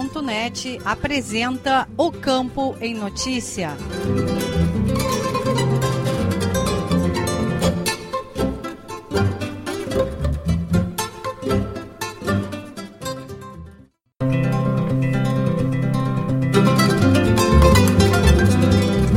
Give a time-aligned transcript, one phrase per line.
[0.00, 3.76] Radiosul.net apresenta O Campo em Notícia.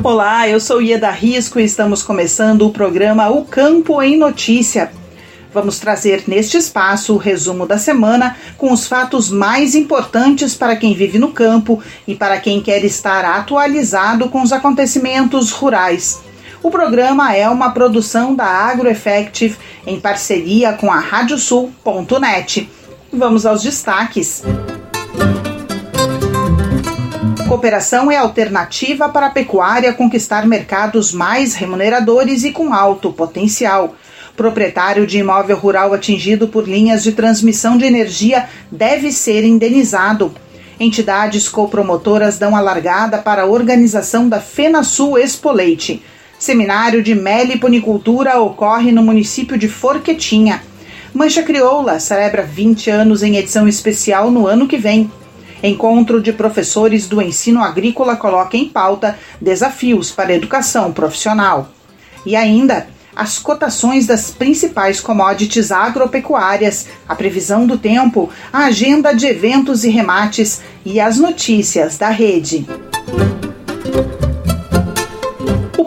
[0.03, 4.91] Olá, eu sou Ieda Risco e estamos começando o programa O Campo em Notícia
[5.53, 10.95] Vamos trazer neste espaço o resumo da semana com os fatos mais importantes para quem
[10.95, 16.21] vive no campo e para quem quer estar atualizado com os acontecimentos rurais.
[16.63, 22.67] O programa é uma produção da AgroEffective em parceria com a Radiosul.net.
[23.11, 24.41] Vamos aos destaques.
[27.47, 33.95] Cooperação é alternativa para a pecuária conquistar mercados mais remuneradores e com alto potencial.
[34.35, 40.33] Proprietário de imóvel rural atingido por linhas de transmissão de energia deve ser indenizado.
[40.79, 46.03] Entidades copromotoras dão a largada para a organização da FenaSul Expoleite.
[46.39, 50.63] Seminário de meliponicultura ocorre no município de Forquetinha.
[51.13, 55.11] Mancha Crioula celebra 20 anos em edição especial no ano que vem.
[55.61, 61.69] Encontro de professores do ensino agrícola coloca em pauta desafios para a educação profissional.
[62.25, 69.27] E ainda, as cotações das principais commodities agropecuárias, a previsão do tempo, a agenda de
[69.27, 72.65] eventos e remates e as notícias da rede.
[74.29, 74.32] O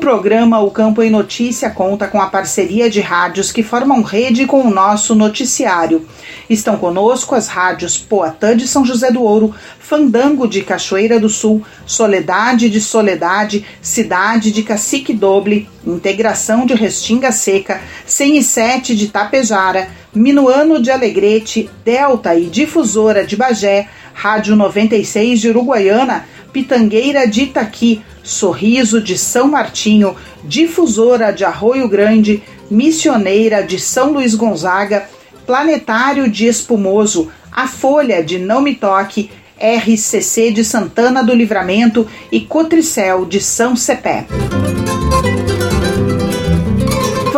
[0.06, 4.60] programa O Campo em Notícia conta com a parceria de rádios que formam rede com
[4.60, 6.06] o nosso noticiário.
[6.48, 11.60] Estão conosco as rádios Poatã de São José do Ouro, Fandango de Cachoeira do Sul,
[11.84, 20.80] Soledade de Soledade, Cidade de Cacique Doble, Integração de Restinga Seca, 107 de Tapejara, Minuano
[20.80, 28.98] de Alegrete, Delta e Difusora de Bagé, Rádio 96 de Uruguaiana, Pitangueira de Itaqui, Sorriso
[28.98, 35.06] de São Martinho, Difusora de Arroio Grande, Missioneira de São Luís Gonzaga,
[35.46, 42.40] Planetário de Espumoso, A Folha de Não Me Toque, RCC de Santana do Livramento e
[42.40, 44.26] Cotricel de São Cepé.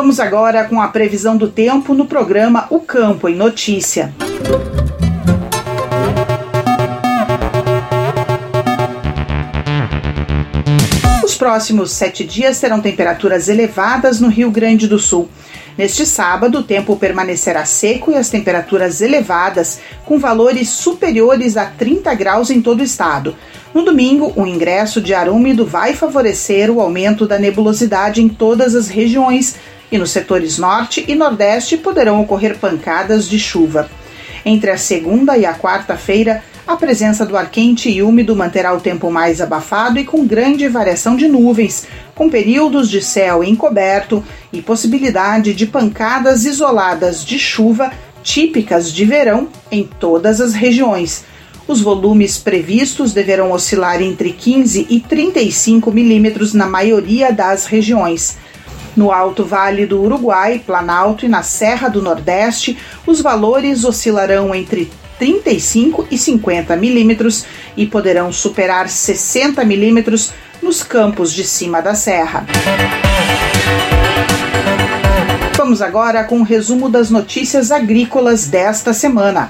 [0.09, 4.15] Vamos agora com a previsão do tempo no programa O Campo em Notícia.
[11.23, 15.29] Os próximos sete dias terão temperaturas elevadas no Rio Grande do Sul.
[15.77, 22.15] Neste sábado, o tempo permanecerá seco e as temperaturas elevadas, com valores superiores a 30
[22.15, 23.37] graus em todo o estado.
[23.75, 28.75] No domingo, o ingresso de ar úmido vai favorecer o aumento da nebulosidade em todas
[28.75, 29.55] as regiões
[29.91, 33.91] e nos setores norte e nordeste poderão ocorrer pancadas de chuva.
[34.45, 38.81] Entre a segunda e a quarta-feira, a presença do ar quente e úmido manterá o
[38.81, 44.23] tempo mais abafado e com grande variação de nuvens, com períodos de céu encoberto
[44.53, 47.91] e possibilidade de pancadas isoladas de chuva
[48.23, 51.25] típicas de verão em todas as regiões.
[51.67, 58.37] Os volumes previstos deverão oscilar entre 15 e 35 milímetros na maioria das regiões.
[58.99, 64.91] No Alto Vale do Uruguai, Planalto e na Serra do Nordeste, os valores oscilarão entre
[65.21, 67.47] 35 e 50 milímetros
[67.77, 72.45] e poderão superar 60 milímetros nos campos de cima da serra.
[75.57, 79.49] Vamos agora com o um resumo das notícias agrícolas desta semana.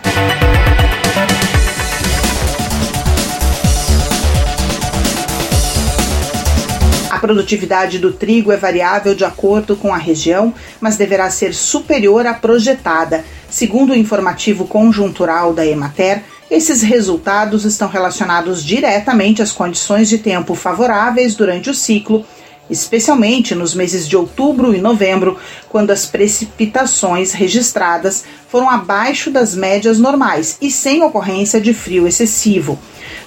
[7.19, 12.25] A produtividade do trigo é variável de acordo com a região, mas deverá ser superior
[12.25, 13.25] à projetada.
[13.51, 20.55] Segundo o informativo conjuntural da Emater, esses resultados estão relacionados diretamente às condições de tempo
[20.55, 22.25] favoráveis durante o ciclo
[22.71, 25.39] especialmente nos meses de outubro e novembro,
[25.69, 32.79] quando as precipitações registradas foram abaixo das médias normais e sem ocorrência de frio excessivo.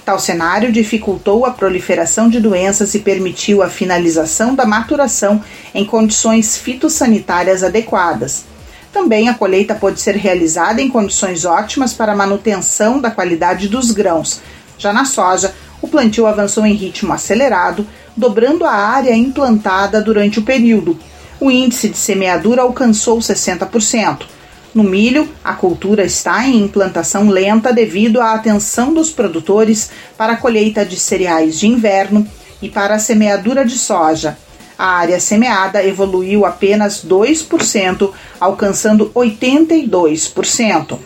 [0.04, 5.40] Tal cenário dificultou a proliferação de doenças e permitiu a finalização da maturação
[5.72, 8.44] em condições fitossanitárias adequadas.
[8.92, 14.40] Também a colheita pode ser realizada em condições ótimas para manutenção da qualidade dos grãos.
[14.76, 20.42] Já na soja, o plantio avançou em ritmo acelerado, dobrando a área implantada durante o
[20.42, 20.98] período.
[21.40, 24.26] O índice de semeadura alcançou 60%.
[24.74, 30.36] No milho, a cultura está em implantação lenta devido à atenção dos produtores para a
[30.36, 32.26] colheita de cereais de inverno
[32.62, 34.38] e para a semeadura de soja.
[34.78, 40.98] A área semeada evoluiu apenas 2%, alcançando 82%.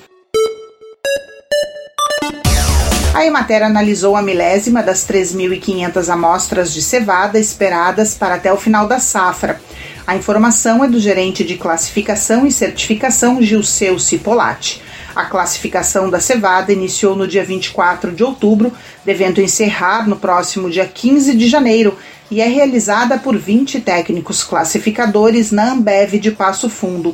[3.12, 8.86] A Emater analisou a milésima das 3.500 amostras de cevada esperadas para até o final
[8.86, 9.60] da safra.
[10.06, 14.81] A informação é do gerente de classificação e certificação Gilceu Cipolati.
[15.17, 18.73] A classificação da cevada iniciou no dia 24 de outubro,
[19.05, 21.99] devendo encerrar no próximo dia 15 de janeiro
[22.31, 27.12] e é realizada por 20 técnicos classificadores na Ambev de Passo Fundo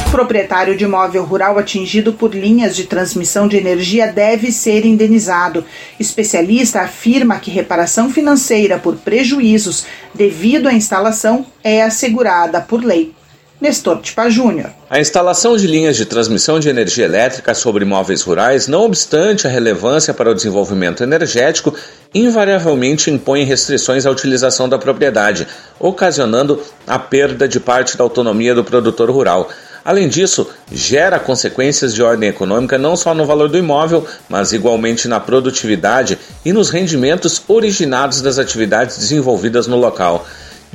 [0.07, 5.65] O proprietário de imóvel rural atingido por linhas de transmissão de energia deve ser indenizado.
[5.99, 13.16] Especialista afirma que reparação financeira por prejuízos devido à instalação é assegurada por lei.
[13.59, 14.71] Nestor Tipa Júnior.
[14.91, 19.51] A instalação de linhas de transmissão de energia elétrica sobre imóveis rurais, não obstante a
[19.51, 21.75] relevância para o desenvolvimento energético,
[22.15, 25.47] invariavelmente impõe restrições à utilização da propriedade,
[25.81, 29.49] ocasionando a perda de parte da autonomia do produtor rural.
[29.83, 35.09] Além disso, gera consequências de ordem econômica não só no valor do imóvel, mas igualmente
[35.09, 40.27] na produtividade e nos rendimentos originados das atividades desenvolvidas no local.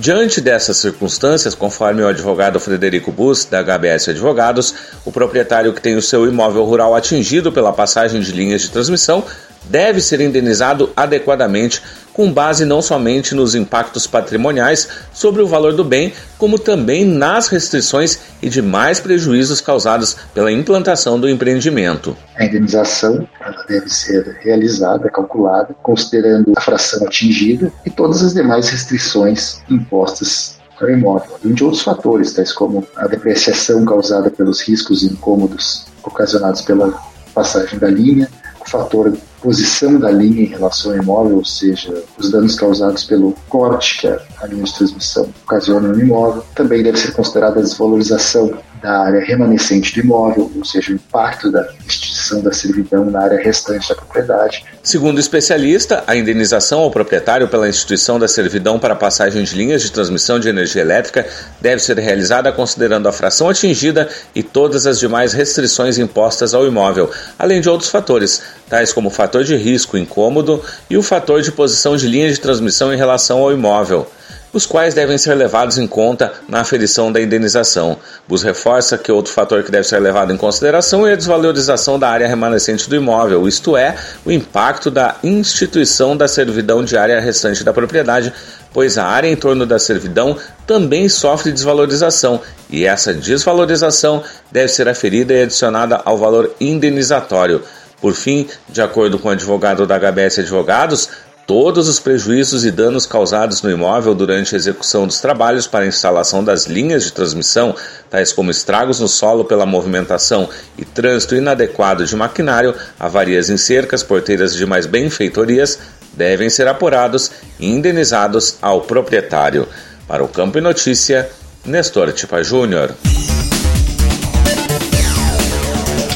[0.01, 4.74] Diante dessas circunstâncias, conforme o advogado Frederico Bus, da HBS Advogados,
[5.06, 9.24] o proprietário que tem o seu imóvel rural atingido pela passagem de linhas de transmissão
[9.65, 11.83] deve ser indenizado adequadamente,
[12.21, 17.47] com base não somente nos impactos patrimoniais sobre o valor do bem, como também nas
[17.47, 22.15] restrições e demais prejuízos causados pela implantação do empreendimento.
[22.35, 23.27] A indenização
[23.68, 30.91] deve ser realizada, calculada, considerando a fração atingida e todas as demais restrições impostas ao
[30.91, 36.62] imóvel, além de outros fatores, tais como a depreciação causada pelos riscos e incômodos ocasionados
[36.62, 36.93] pela
[37.34, 38.29] passagem da linha,
[38.63, 43.36] o fator posição da linha em relação ao imóvel, ou seja, os danos causados pelo
[43.50, 46.43] corte que a linha de transmissão ocasiona no imóvel.
[46.55, 51.51] Também deve ser considerada a desvalorização da área remanescente do imóvel, ou seja, o impacto
[51.51, 54.65] da extinção da servidão na área restante da propriedade.
[54.81, 59.83] Segundo o especialista, a indenização ao proprietário pela instituição da servidão para passagem de linhas
[59.83, 61.27] de transmissão de energia elétrica
[61.60, 67.12] deve ser realizada considerando a fração atingida e todas as demais restrições impostas ao imóvel,
[67.38, 71.53] além de outros fatores, tais como o fator de risco incômodo e o fator de
[71.53, 74.05] posição de linha de transmissão em relação ao imóvel
[74.53, 77.97] os quais devem ser levados em conta na aferição da indenização.
[78.27, 82.09] Bus reforça que outro fator que deve ser levado em consideração é a desvalorização da
[82.09, 83.95] área remanescente do imóvel, isto é,
[84.25, 88.33] o impacto da instituição da servidão de área restante da propriedade,
[88.73, 94.88] pois a área em torno da servidão também sofre desvalorização e essa desvalorização deve ser
[94.88, 97.61] aferida e adicionada ao valor indenizatório.
[98.01, 101.10] Por fim, de acordo com o advogado da HBS Advogados,
[101.46, 106.43] todos os prejuízos e danos causados no imóvel durante a execução dos trabalhos para instalação
[106.43, 107.75] das linhas de transmissão,
[108.10, 114.01] tais como estragos no solo pela movimentação e trânsito inadequado de maquinário, avarias em cercas,
[114.01, 115.77] porteiras e demais benfeitorias,
[116.13, 119.67] devem ser apurados e indenizados ao proprietário.
[120.08, 121.29] Para o Campo e Notícia,
[121.65, 122.96] Nestor Tipa Júnior.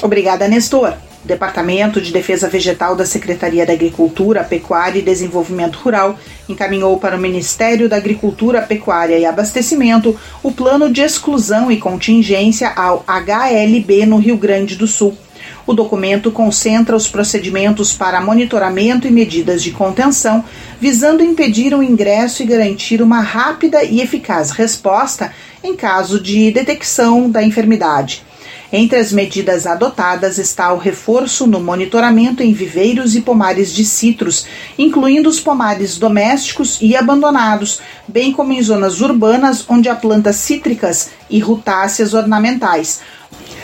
[0.01, 0.93] Obrigada, Nestor.
[1.25, 7.17] O Departamento de Defesa Vegetal da Secretaria da Agricultura, Pecuária e Desenvolvimento Rural encaminhou para
[7.17, 14.05] o Ministério da Agricultura, Pecuária e Abastecimento o plano de exclusão e contingência ao HLB
[14.05, 15.17] no Rio Grande do Sul.
[15.65, 20.45] O documento concentra os procedimentos para monitoramento e medidas de contenção,
[20.79, 27.31] visando impedir o ingresso e garantir uma rápida e eficaz resposta em caso de detecção
[27.31, 28.23] da enfermidade.
[28.71, 34.45] Entre as medidas adotadas está o reforço no monitoramento em viveiros e pomares de citros,
[34.77, 41.11] incluindo os pomares domésticos e abandonados, bem como em zonas urbanas onde há plantas cítricas
[41.29, 43.01] e rutáceas ornamentais.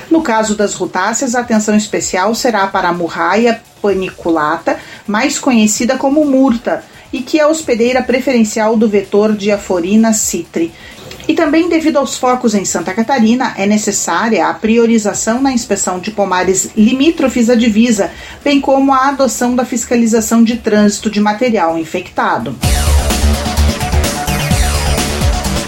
[0.09, 4.77] No caso das rutáceas, a atenção especial será para a murraia paniculata,
[5.07, 10.71] mais conhecida como murta, e que é hospedeira preferencial do vetor Diaforina citri.
[11.27, 16.11] E também, devido aos focos em Santa Catarina, é necessária a priorização na inspeção de
[16.11, 18.11] pomares limítrofes à divisa,
[18.43, 22.55] bem como a adoção da fiscalização de trânsito de material infectado.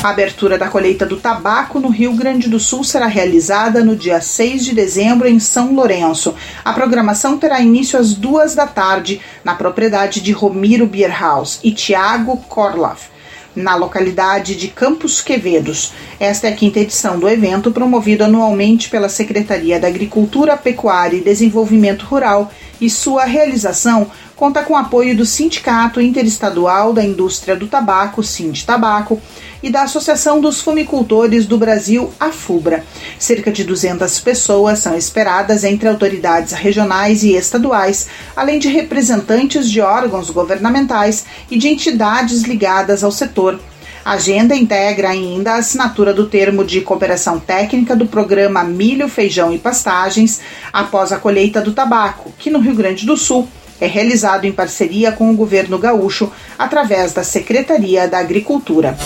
[0.03, 4.19] A abertura da colheita do tabaco no Rio Grande do Sul será realizada no dia
[4.19, 6.35] 6 de dezembro em São Lourenço.
[6.65, 12.35] A programação terá início às duas da tarde na propriedade de Romiro Bierhaus e Tiago
[12.49, 13.12] Korloff
[13.55, 15.93] na localidade de Campos Quevedos.
[16.19, 21.23] Esta é a quinta edição do evento, promovido anualmente pela Secretaria da Agricultura, Pecuária e
[21.23, 28.23] Desenvolvimento Rural, e sua realização conta com apoio do Sindicato Interestadual da Indústria do Tabaco,
[28.23, 29.21] Sind Tabaco,
[29.63, 32.83] e da Associação dos Fumicultores do Brasil, a FUBRA.
[33.17, 39.79] Cerca de 200 pessoas são esperadas entre autoridades regionais e estaduais, além de representantes de
[39.79, 43.57] órgãos governamentais e de entidades ligadas ao setor.
[44.03, 49.53] A agenda integra ainda a assinatura do termo de cooperação técnica do programa Milho, Feijão
[49.53, 50.41] e Pastagens
[50.73, 53.47] após a colheita do tabaco, que no Rio Grande do Sul
[53.79, 58.97] é realizado em parceria com o governo gaúcho através da Secretaria da Agricultura.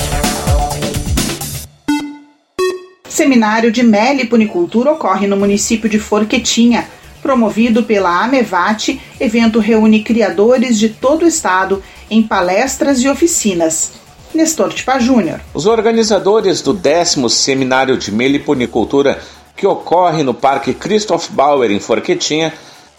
[3.07, 6.87] Seminário de Meliponicultura ocorre no município de Forquetinha.
[7.21, 11.81] Promovido pela Amevat, evento reúne criadores de todo o estado
[12.11, 13.93] em palestras e oficinas.
[14.33, 15.39] Nestor Tipa Júnior.
[15.53, 19.19] Os organizadores do décimo Seminário de Meliponicultura,
[19.55, 22.53] que ocorre no Parque Christoph Bauer, em Forquetinha,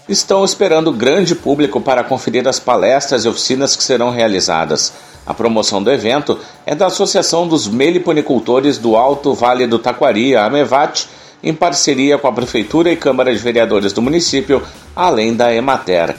[0.09, 4.93] estão esperando grande público para conferir as palestras e oficinas que serão realizadas.
[5.27, 10.47] A promoção do evento é da Associação dos Meliponicultores do Alto Vale do Taquari, a
[10.47, 11.07] AMEVAT,
[11.43, 14.63] em parceria com a Prefeitura e Câmara de Vereadores do município,
[14.97, 16.17] além da Emater.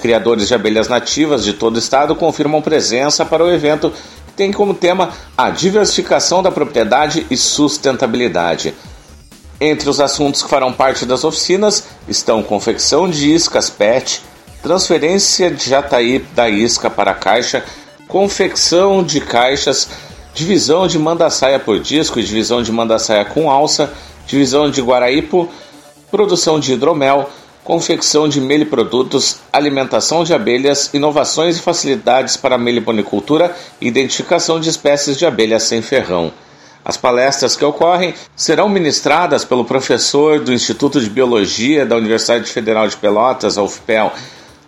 [0.00, 3.90] Criadores de abelhas nativas de todo o estado confirmam presença para o evento,
[4.26, 8.74] que tem como tema a diversificação da propriedade e sustentabilidade.
[9.60, 14.22] Entre os assuntos que farão parte das oficinas estão confecção de iscas PET,
[14.62, 17.64] transferência de jataí da isca para a caixa
[18.10, 19.88] confecção de caixas,
[20.34, 23.92] divisão de manda-saia por disco e divisão de manda-saia com alça,
[24.26, 25.48] divisão de guaraípo,
[26.10, 27.30] produção de hidromel,
[27.62, 35.16] confecção de meliprodutos, alimentação de abelhas, inovações e facilidades para meliponicultura e identificação de espécies
[35.16, 36.32] de abelhas sem ferrão.
[36.84, 42.88] As palestras que ocorrem serão ministradas pelo professor do Instituto de Biologia da Universidade Federal
[42.88, 44.12] de Pelotas, a UFPEL,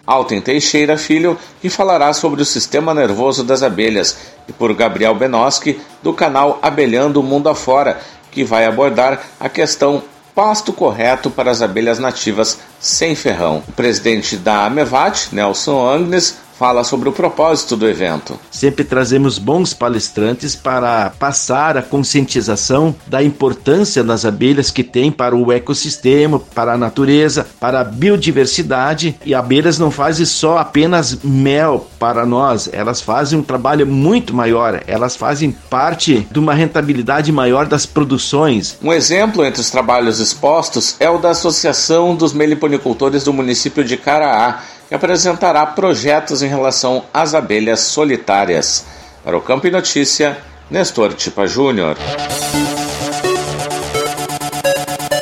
[0.06, 4.16] Alten Teixeira Filho, que falará sobre o sistema nervoso das abelhas,
[4.48, 8.00] e por Gabriel Benoski, do canal Abelhando o Mundo Afora,
[8.30, 10.02] que vai abordar a questão
[10.34, 13.62] pasto correto para as abelhas nativas sem ferrão.
[13.68, 18.38] O presidente da Amevat, Nelson Agnes, fala sobre o propósito do evento.
[18.50, 25.34] Sempre trazemos bons palestrantes para passar a conscientização da importância das abelhas que tem para
[25.34, 29.16] o ecossistema, para a natureza, para a biodiversidade.
[29.24, 34.82] E abelhas não fazem só apenas mel para nós, elas fazem um trabalho muito maior,
[34.86, 38.78] elas fazem parte de uma rentabilidade maior das produções.
[38.82, 43.96] Um exemplo entre os trabalhos expostos é o da Associação dos Meliponicultores do município de
[43.96, 48.84] Caraá que apresentará projetos em relação às abelhas solitárias.
[49.24, 50.36] Para o Campo e Notícia,
[50.70, 51.96] Nestor Tipa Júnior.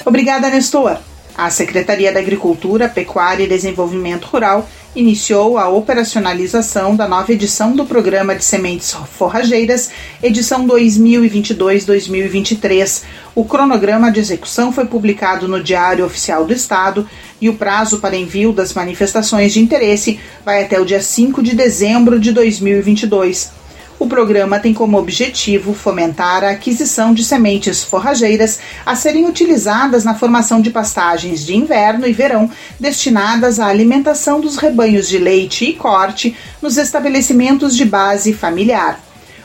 [0.05, 0.99] Obrigada, Nestor.
[1.39, 7.87] A Secretaria da Agricultura, Pecuária e Desenvolvimento Rural iniciou a operacionalização da nova edição do
[7.87, 9.91] Programa de Sementes Forrageiras,
[10.23, 13.03] edição 2022-2023.
[13.35, 17.09] O cronograma de execução foi publicado no Diário Oficial do Estado
[17.41, 21.55] e o prazo para envio das manifestações de interesse vai até o dia 5 de
[21.55, 23.60] dezembro de 2022.
[24.01, 30.15] O programa tem como objetivo fomentar a aquisição de sementes forrageiras a serem utilizadas na
[30.15, 35.75] formação de pastagens de inverno e verão destinadas à alimentação dos rebanhos de leite e
[35.75, 38.99] corte nos estabelecimentos de base familiar.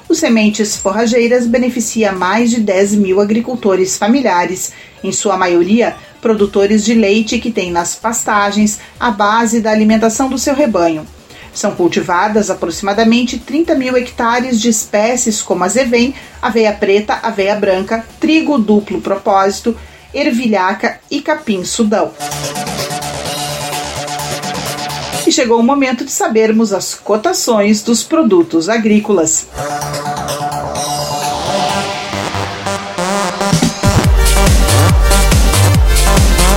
[0.08, 4.72] O Sementes Forrageiras beneficia mais de 10 mil agricultores familiares,
[5.04, 10.38] em sua maioria produtores de leite que têm nas pastagens a base da alimentação do
[10.38, 11.06] seu rebanho.
[11.56, 18.58] São cultivadas aproximadamente 30 mil hectares de espécies como azevém, aveia preta, aveia branca, trigo
[18.60, 19.76] duplo propósito,
[20.14, 22.12] ervilhaca e capim-sudão.
[25.26, 29.48] E chegou o momento de sabermos as cotações dos produtos agrícolas.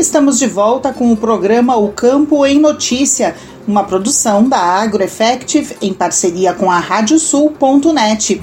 [0.00, 3.36] Estamos de volta com o programa O Campo em Notícia,
[3.68, 8.40] uma produção da AgroEffective em parceria com a Radiosul.net.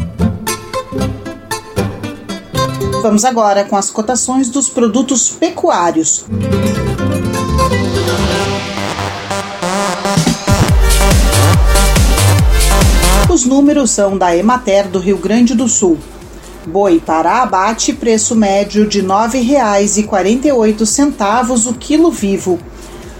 [3.02, 6.26] Vamos agora com as cotações dos produtos pecuários.
[13.28, 15.98] Os números são da Emater do Rio Grande do Sul.
[16.68, 22.60] Boi para abate, preço médio de R$ 9,48 o quilo vivo.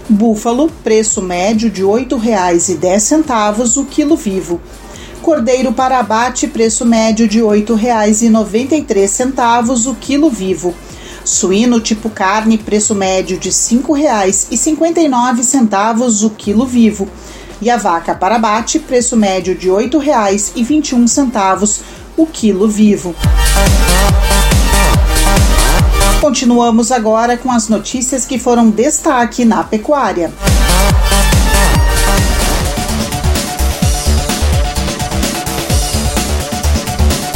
[0.06, 4.60] Búfalo, preço médio de R$ 8,10 o quilo vivo.
[5.22, 10.74] Cordeiro para abate, preço médio de R$ 8,93 o quilo vivo.
[11.24, 17.08] Suíno tipo carne, preço médio de R$ 5,59 o quilo vivo.
[17.62, 21.80] E a vaca para abate, preço médio de R$ 8,21
[22.18, 23.14] o quilo vivo.
[26.20, 30.32] Continuamos agora com as notícias que foram destaque na pecuária.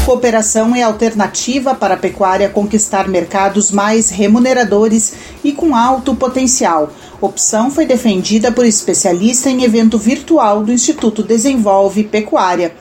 [0.04, 5.14] Cooperação é alternativa para a pecuária conquistar mercados mais remuneradores
[5.44, 6.92] e com alto potencial.
[7.20, 12.74] Opção foi defendida por especialista em evento virtual do Instituto Desenvolve Pecuária.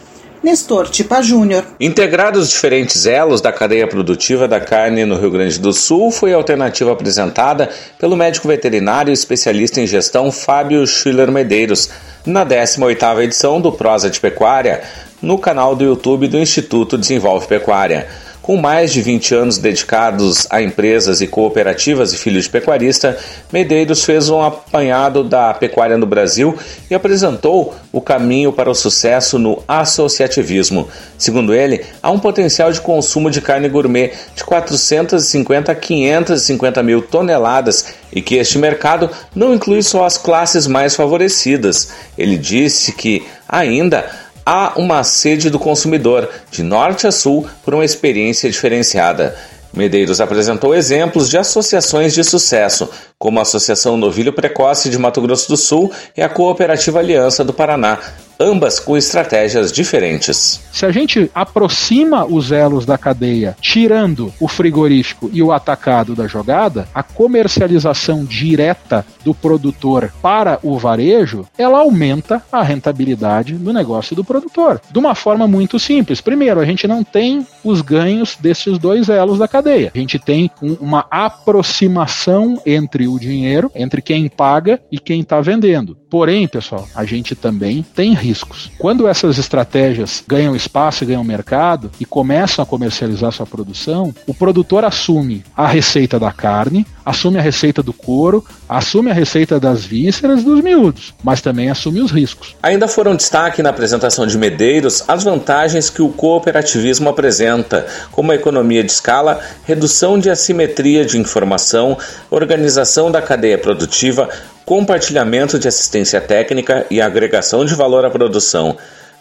[0.43, 1.63] Nestor Tipa Júnior.
[1.79, 6.35] Integrados diferentes elos da cadeia produtiva da carne no Rio Grande do Sul, foi a
[6.35, 11.91] alternativa apresentada pelo médico veterinário e especialista em gestão Fábio Schiller Medeiros,
[12.25, 14.81] na 18ª edição do Prosa de Pecuária,
[15.21, 18.07] no canal do YouTube do Instituto Desenvolve Pecuária.
[18.41, 23.15] Com mais de 20 anos dedicados a empresas e cooperativas e filhos de pecuarista,
[23.53, 26.57] Medeiros fez um apanhado da pecuária no Brasil
[26.89, 30.87] e apresentou o caminho para o sucesso no associativismo.
[31.19, 37.03] Segundo ele, há um potencial de consumo de carne gourmet de 450 a 550 mil
[37.03, 41.89] toneladas e que este mercado não inclui só as classes mais favorecidas.
[42.17, 44.03] Ele disse que ainda
[44.45, 49.35] há uma sede do consumidor, de norte a sul, por uma experiência diferenciada.
[49.73, 55.47] Medeiros apresentou exemplos de associações de sucesso, como a Associação Novilho Precoce de Mato Grosso
[55.47, 57.97] do Sul e a Cooperativa Aliança do Paraná,
[58.41, 60.59] ambas com estratégias diferentes.
[60.71, 66.27] Se a gente aproxima os elos da cadeia, tirando o frigorífico e o atacado da
[66.27, 74.15] jogada, a comercialização direta do produtor para o varejo, ela aumenta a rentabilidade do negócio
[74.15, 74.81] do produtor.
[74.91, 76.19] De uma forma muito simples.
[76.19, 79.91] Primeiro, a gente não tem os ganhos desses dois elos da cadeia.
[79.93, 85.39] A gente tem um, uma aproximação entre o dinheiro, entre quem paga e quem está
[85.41, 85.95] vendendo.
[86.09, 88.71] Porém, pessoal, a gente também tem riscos.
[88.77, 94.33] Quando essas estratégias ganham espaço e ganham mercado e começam a comercializar sua produção, o
[94.33, 99.83] produtor assume a receita da carne, assume a receita do couro, assume a receita das
[99.83, 102.55] vísceras dos miúdos, mas também assume os riscos.
[102.63, 108.35] Ainda foram destaque na apresentação de Medeiros as vantagens que o cooperativismo apresenta, como a
[108.35, 111.97] economia de escala, redução de assimetria de informação,
[112.29, 114.29] organização da cadeia produtiva,
[114.71, 118.77] compartilhamento de assistência técnica e agregação de valor à produção.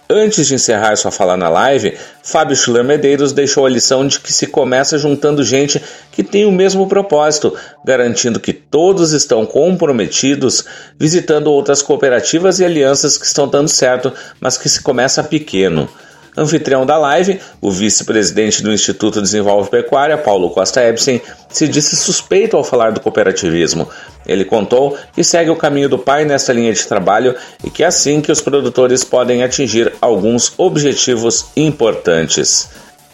[0.08, 4.32] Antes de encerrar sua fala na live, Fábio Schuller Medeiros deixou a lição de que
[4.32, 5.82] se começa juntando gente
[6.12, 7.52] que tem o mesmo propósito,
[7.84, 10.64] garantindo que todos estão comprometidos,
[10.96, 15.88] visitando outras cooperativas e alianças que estão dando certo, mas que se começa pequeno.
[16.36, 22.56] Anfitrião da live, o vice-presidente do Instituto Desenvolve Pecuária, Paulo Costa Ebsen, se disse suspeito
[22.56, 23.88] ao falar do cooperativismo.
[24.26, 27.86] Ele contou que segue o caminho do pai nesta linha de trabalho e que é
[27.86, 32.68] assim que os produtores podem atingir alguns objetivos importantes.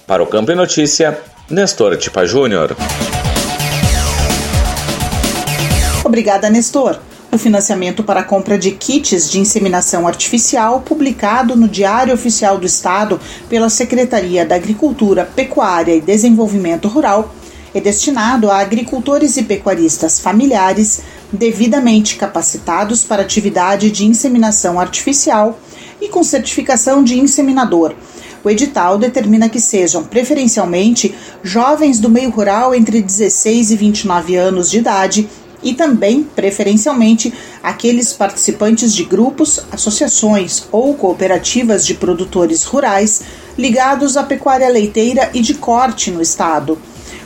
[0.07, 2.77] Para o Campo e Notícia, Nestor Tipa Júnior.
[6.05, 6.99] Obrigada, Nestor
[7.33, 12.67] o financiamento para a compra de kits de inseminação artificial, publicado no Diário Oficial do
[12.67, 17.35] Estado pela Secretaria da Agricultura, Pecuária e Desenvolvimento Rural,
[17.75, 25.59] é destinado a agricultores e pecuaristas familiares devidamente capacitados para atividade de inseminação artificial
[26.01, 27.95] e com certificação de inseminador.
[28.43, 34.71] O edital determina que sejam preferencialmente jovens do meio rural entre 16 e 29 anos
[34.71, 35.29] de idade
[35.67, 43.23] e também, preferencialmente, aqueles participantes de grupos, associações ou cooperativas de produtores rurais
[43.59, 46.79] ligados à pecuária leiteira e de corte no estado.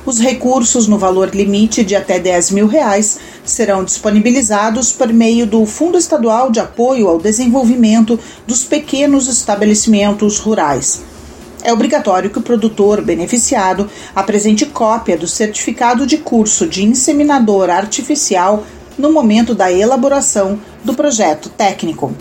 [0.07, 5.67] Os recursos no valor limite de até 10 mil reais serão disponibilizados por meio do
[5.67, 11.10] Fundo Estadual de Apoio ao Desenvolvimento dos Pequenos Estabelecimentos Rurais.
[11.63, 18.65] É obrigatório que o produtor beneficiado apresente cópia do certificado de curso de inseminador artificial
[18.97, 22.15] no momento da elaboração do projeto técnico.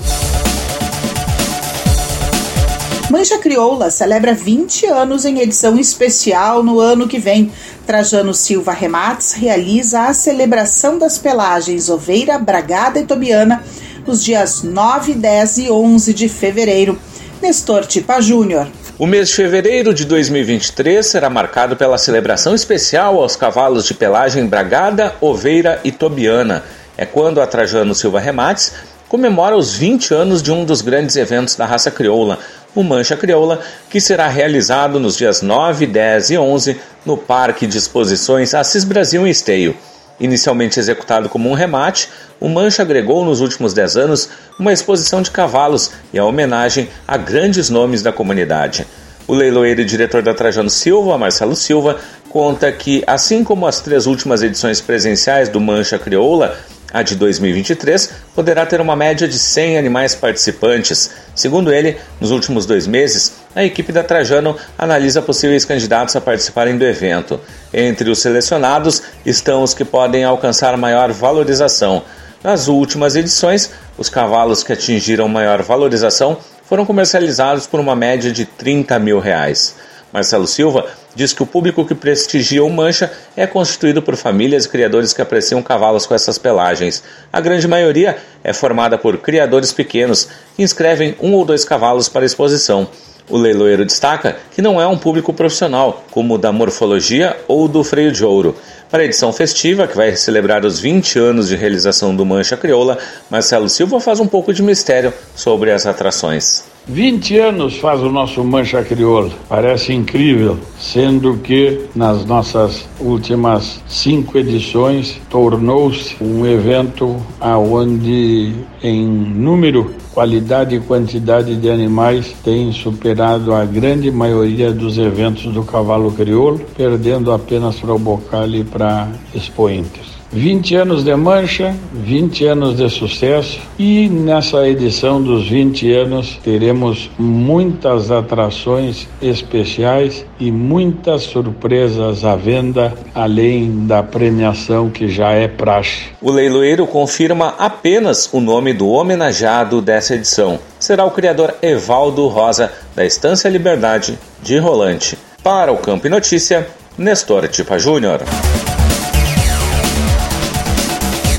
[3.10, 7.52] Mancha Crioula celebra 20 anos em edição especial no ano que vem.
[7.86, 13.64] Trajano Silva Remates realiza a celebração das pelagens oveira, bragada e tobiana
[14.06, 17.00] nos dias 9, 10 e 11 de fevereiro.
[17.42, 18.68] Nestor Tipa Júnior.
[19.00, 24.46] O mês de fevereiro de 2023 será marcado pela celebração especial aos cavalos de pelagem
[24.46, 26.66] bragada, oveira e tobiana.
[26.98, 28.74] É quando a Trajano Silva Remates
[29.08, 32.40] comemora os 20 anos de um dos grandes eventos da raça crioula,
[32.76, 37.78] o Mancha Crioula, que será realizado nos dias 9, 10 e 11 no Parque de
[37.78, 39.78] Exposições Assis Brasil em Esteio.
[40.20, 44.30] Inicialmente executado como um remate, o Mancha agregou nos últimos 10 anos
[44.60, 48.86] uma exposição de cavalos e a homenagem a grandes nomes da comunidade.
[49.28, 54.08] O leiloeiro e diretor da Trajano Silva, Marcelo Silva, conta que, assim como as três
[54.08, 56.58] últimas edições presenciais do Mancha Crioula,
[56.94, 61.12] a de 2023 poderá ter uma média de 100 animais participantes.
[61.36, 66.78] Segundo ele, nos últimos dois meses, a equipe da Trajano analisa possíveis candidatos a participarem
[66.78, 67.40] do evento.
[67.74, 72.04] Entre os selecionados estão os que podem alcançar maior valorização.
[72.44, 78.46] Nas últimas edições, os cavalos que atingiram maior valorização foram comercializados por uma média de
[78.46, 79.76] 30 mil reais.
[80.14, 84.70] Marcelo Silva diz que o público que prestigia o Mancha é constituído por famílias e
[84.70, 87.04] criadores que apreciam cavalos com essas pelagens.
[87.32, 92.26] A grande maioria é formada por criadores pequenos que inscrevem um ou dois cavalos para
[92.26, 92.88] exposição.
[93.30, 97.84] O leiloeiro destaca que não é um público profissional, como o da morfologia ou do
[97.84, 98.56] freio de ouro.
[98.90, 102.98] Para a edição festiva, que vai celebrar os 20 anos de realização do Mancha Crioula,
[103.30, 106.69] Marcelo Silva faz um pouco de mistério sobre as atrações.
[106.90, 109.30] 20 anos faz o nosso Mancha Crioula.
[109.48, 119.94] Parece incrível, sendo que nas nossas últimas cinco edições tornou-se um evento aonde em número
[120.12, 126.60] qualidade e quantidade de animais têm superado a grande maioria dos eventos do cavalo crioulo,
[126.76, 130.19] perdendo apenas para o Bocal e para expoentes.
[130.32, 137.10] 20 anos de mancha, 20 anos de sucesso e nessa edição dos 20 anos teremos
[137.18, 146.10] muitas atrações especiais e muitas surpresas à venda, além da premiação que já é praxe.
[146.22, 150.60] O leiloeiro confirma apenas o nome do homenageado dessa edição.
[150.80, 155.18] Será o criador Evaldo Rosa, da Estância Liberdade, de Rolante.
[155.44, 158.22] Para o Campo e Notícia, Nestor Tipa Júnior.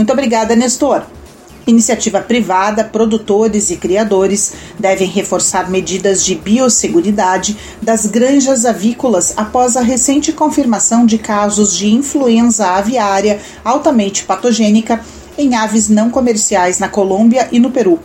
[0.00, 1.02] Muito obrigada, Nestor.
[1.66, 9.82] Iniciativa privada, produtores e criadores devem reforçar medidas de biosseguridade das granjas avícolas após a
[9.82, 15.04] recente confirmação de casos de influenza aviária altamente patogênica
[15.36, 18.00] em aves não comerciais na Colômbia e no Peru.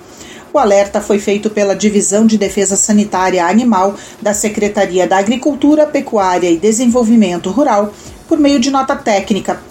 [0.52, 6.52] O alerta foi feito pela Divisão de Defesa Sanitária Animal da Secretaria da Agricultura, Pecuária
[6.52, 7.94] e Desenvolvimento Rural
[8.28, 9.62] por meio de nota técnica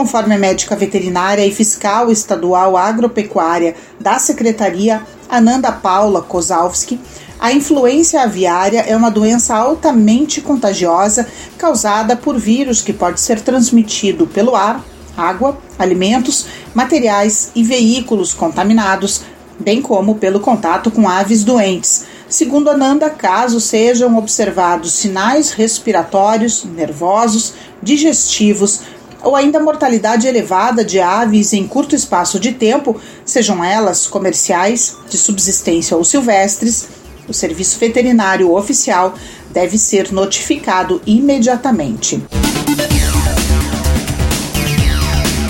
[0.00, 6.98] Conforme a médica veterinária e fiscal estadual agropecuária da Secretaria, Ananda Paula Kozalski,
[7.38, 14.26] a influência aviária é uma doença altamente contagiosa causada por vírus que pode ser transmitido
[14.26, 14.82] pelo ar,
[15.14, 19.20] água, alimentos, materiais e veículos contaminados,
[19.58, 22.06] bem como pelo contato com aves doentes.
[22.26, 28.80] Segundo Ananda, caso sejam observados sinais respiratórios, nervosos, digestivos,
[29.22, 35.18] ou ainda mortalidade elevada de aves em curto espaço de tempo, sejam elas comerciais, de
[35.18, 36.88] subsistência ou silvestres,
[37.28, 39.14] o serviço veterinário oficial
[39.50, 42.22] deve ser notificado imediatamente.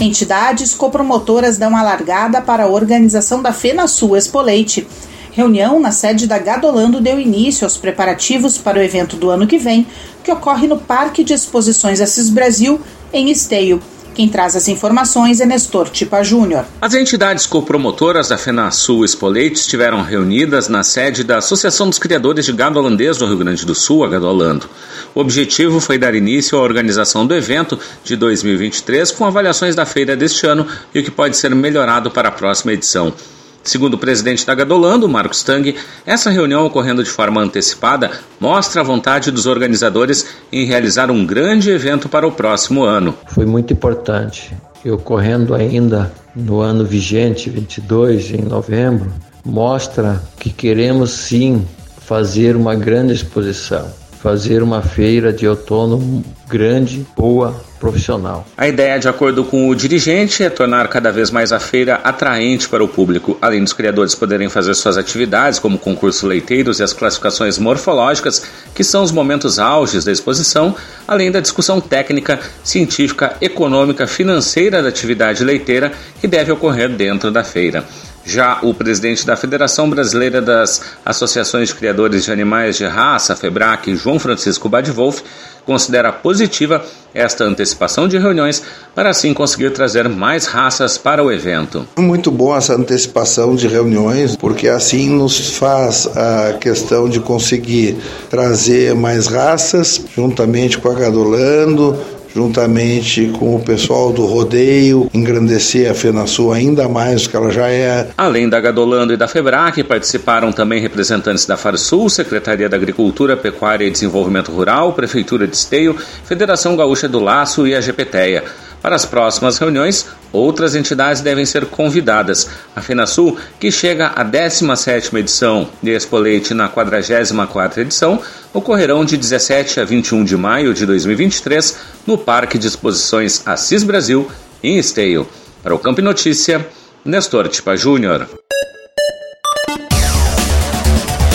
[0.00, 4.86] Entidades copromotoras dão a largada para a organização da FenaSul Expo Leite.
[5.32, 9.58] Reunião na sede da Gadolando deu início aos preparativos para o evento do ano que
[9.58, 9.86] vem,
[10.24, 12.80] que ocorre no Parque de Exposições Assis Brasil,
[13.12, 13.80] em Esteio.
[14.14, 16.64] Quem traz as informações é Nestor Tipa Júnior.
[16.80, 22.52] As entidades copromotoras da FenaSul Espoleite estiveram reunidas na sede da Associação dos Criadores de
[22.52, 24.68] Gado Holandês do Rio Grande do Sul, a Gadolando.
[25.14, 30.16] O objetivo foi dar início à organização do evento de 2023 com avaliações da feira
[30.16, 33.14] deste ano e o que pode ser melhorado para a próxima edição.
[33.62, 35.74] Segundo o presidente da Gadolando, Marcos Tang,
[36.06, 41.70] essa reunião ocorrendo de forma antecipada mostra a vontade dos organizadores em realizar um grande
[41.70, 43.14] evento para o próximo ano.
[43.28, 49.12] Foi muito importante e ocorrendo ainda no ano vigente, 22, em novembro,
[49.44, 51.66] mostra que queremos sim
[52.00, 58.46] fazer uma grande exposição fazer uma feira de outono grande, boa, profissional.
[58.56, 62.68] A ideia, de acordo com o dirigente, é tornar cada vez mais a feira atraente
[62.68, 66.92] para o público, além dos criadores poderem fazer suas atividades, como concurso leiteiros e as
[66.92, 70.76] classificações morfológicas, que são os momentos auges da exposição,
[71.08, 77.42] além da discussão técnica, científica, econômica, financeira da atividade leiteira que deve ocorrer dentro da
[77.42, 77.84] feira.
[78.24, 83.94] Já o presidente da Federação Brasileira das Associações de Criadores de Animais de Raça, FEBRAC,
[83.96, 85.22] João Francisco Badwolf,
[85.64, 88.62] considera positiva esta antecipação de reuniões
[88.94, 91.86] para assim conseguir trazer mais raças para o evento.
[91.96, 97.96] Muito bom essa antecipação de reuniões, porque assim nos faz a questão de conseguir
[98.28, 101.98] trazer mais raças juntamente com a Gadolando,
[102.34, 107.68] juntamente com o pessoal do rodeio, engrandecer a FenaSul ainda mais do que ela já
[107.68, 108.08] é.
[108.16, 113.84] Além da Gadolando e da FEBRAC, participaram também representantes da FARSUL, Secretaria da Agricultura, Pecuária
[113.84, 118.44] e Desenvolvimento Rural, Prefeitura de Esteio, Federação Gaúcha do Laço e a GPTEA.
[118.80, 122.48] Para as próximas reuniões, outras entidades devem ser convidadas.
[122.74, 128.20] A FenaSul, que chega à 17ª edição de Expo Leite na 44ª edição,
[128.52, 134.30] ocorrerão de 17 a 21 de maio de 2023 no Parque de Exposições Assis Brasil,
[134.62, 135.28] em Esteio.
[135.62, 136.66] Para o Campo Notícia,
[137.04, 138.28] Nestor Tipa Júnior.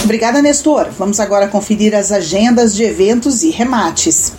[0.03, 0.87] Obrigada, Nestor.
[0.91, 4.33] Vamos agora conferir as agendas de eventos e remates.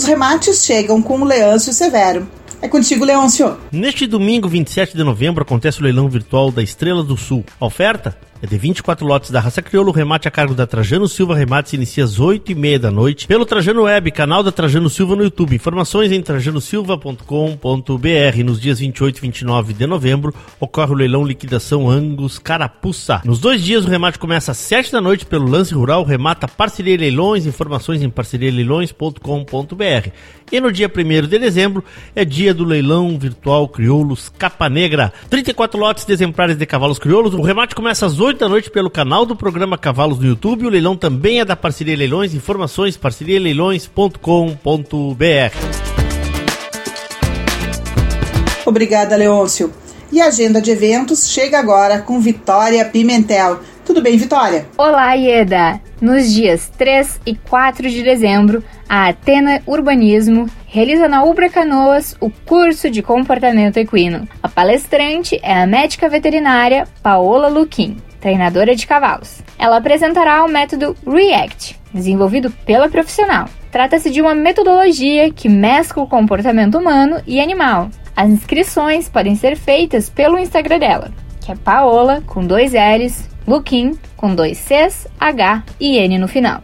[0.00, 2.26] Os remates chegam com o Leâncio Severo.
[2.62, 3.58] É contigo, Leôncio.
[3.70, 7.44] Neste domingo, 27 de novembro, acontece o leilão virtual da Estrela do Sul.
[7.60, 8.16] A oferta?
[8.42, 11.74] É de 24 lotes da raça crioula, o remate a cargo da Trajano Silva Remates
[11.74, 15.22] inicia às 8 e meia da noite pelo Trajano Web, canal da Trajano Silva no
[15.22, 15.54] YouTube.
[15.54, 18.42] Informações em trajanosilva.com.br.
[18.42, 23.20] Nos dias 28 e 29 de novembro ocorre o leilão liquidação Angus Carapuça.
[23.26, 26.96] Nos dois dias o remate começa às 7 da noite pelo Lance Rural, remata Parceria
[26.96, 30.10] Leilões, informações em parcerialeilões.com.br.
[30.52, 35.12] E no dia 1 de dezembro é dia do leilão virtual Crioulos Capa Negra.
[35.28, 37.34] 34 lotes de exemplares de cavalos crioulos.
[37.34, 40.66] O remate começa às 8 da noite pelo canal do programa Cavalos no YouTube.
[40.66, 42.34] O leilão também é da Parceria Leilões.
[42.34, 45.80] Informações parcerialeilões.com.br.
[48.64, 49.72] Obrigada, Leôncio.
[50.12, 53.60] E a agenda de eventos chega agora com Vitória Pimentel.
[53.84, 54.66] Tudo bem, Vitória?
[54.76, 55.80] Olá, Ieda!
[56.00, 62.30] Nos dias 3 e 4 de dezembro, a Atena Urbanismo realiza na Ubra Canoas o
[62.30, 64.28] curso de comportamento equino.
[64.42, 69.42] A palestrante é a médica veterinária Paola Luquim, treinadora de cavalos.
[69.58, 73.48] Ela apresentará o método REACT, desenvolvido pela profissional.
[73.70, 77.88] Trata-se de uma metodologia que mescla o comportamento humano e animal.
[78.16, 83.98] As inscrições podem ser feitas pelo Instagram dela, que é Paola com dois L's Luquim,
[84.16, 86.62] com dois Cs, H e N no final.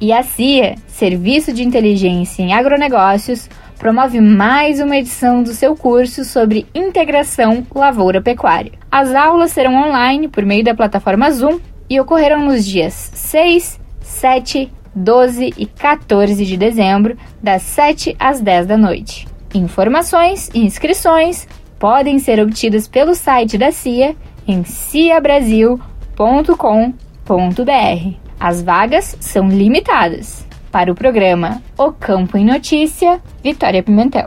[0.00, 6.24] E a CIA, Serviço de Inteligência em Agronegócios, promove mais uma edição do seu curso
[6.24, 8.72] sobre integração lavoura-pecuária.
[8.90, 11.58] As aulas serão online por meio da plataforma Zoom
[11.88, 18.66] e ocorrerão nos dias 6, 7, 12 e 14 de dezembro, das 7 às 10
[18.66, 19.28] da noite.
[19.54, 21.46] Informações e inscrições
[21.78, 28.16] podem ser obtidas pelo site da CIA em ciabrasil.com www.campoemnoticia.com.br.
[28.38, 30.46] As vagas são limitadas.
[30.74, 34.26] Para o programa O Campo em Notícia, Vitória Pimentel.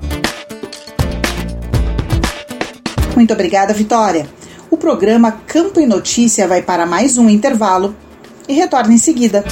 [3.14, 4.26] Muito obrigada, Vitória.
[4.72, 7.94] O programa Campo em Notícia vai para mais um intervalo
[8.48, 9.44] e retorna em seguida.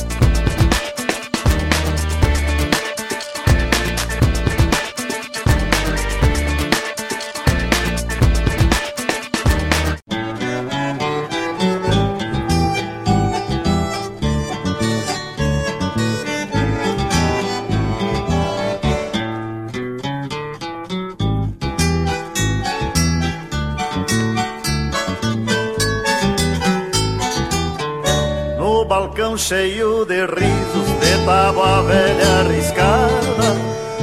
[29.38, 33.56] Cheio de risos, de tábua velha arriscada,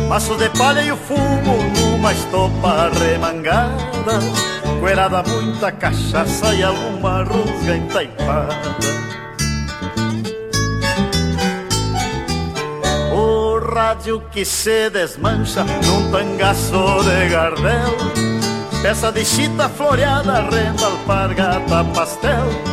[0.09, 4.21] maços de palha e o fumo numa estopa remangada,
[4.81, 8.77] coerada muita cachaça e alguma rusga entaipada.
[13.15, 17.97] O rádio que se desmancha num tangaço de gardel,
[18.83, 22.72] peça de chita floreada, renda, alpargata, pastel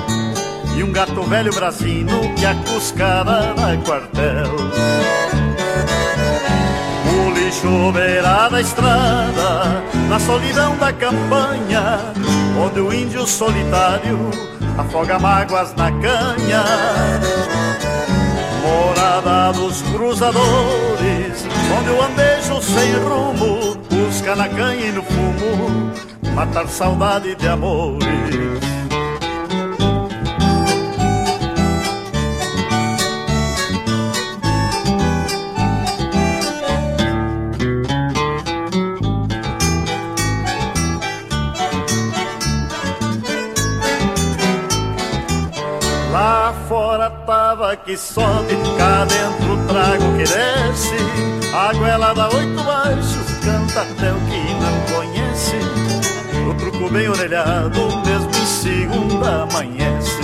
[0.79, 4.55] e um gato velho brasino que a cuscada dá quartel.
[7.05, 12.13] O lixo beira da estrada, na solidão da campanha,
[12.57, 14.31] onde o índio solitário
[14.77, 16.63] afoga mágoas na canha.
[18.63, 21.45] Morada dos cruzadores,
[21.77, 25.91] onde o andejo sem rumo busca na canha e no fumo
[26.33, 28.78] matar saudade de amores.
[47.89, 50.95] Que sobe, cá dentro trago que desce.
[51.51, 55.55] A goela dá oito baixos, canta até o que não conhece.
[56.47, 60.19] O truco bem orelhado, mesmo em segunda amanhece.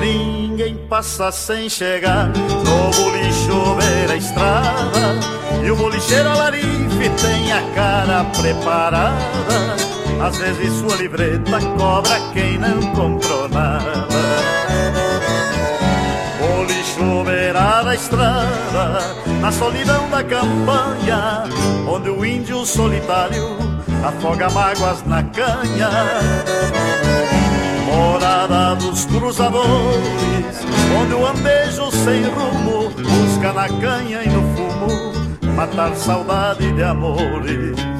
[0.00, 5.20] Ninguém passa sem chegar no bolicho beira a estrada.
[5.64, 9.79] E o bolicheiro alarife tem a cara preparada
[10.22, 14.06] às vezes sua livreta cobra quem não comprou nada.
[16.40, 19.00] O lixo beira da estrada,
[19.40, 21.44] na solidão da campanha,
[21.88, 23.56] onde o índio solitário
[24.04, 25.90] afoga mágoas na canha.
[27.86, 30.66] Morada dos cruzadores,
[31.00, 35.20] onde o andejo sem rumo busca na canha e no fumo
[35.54, 37.99] matar saudade de amores.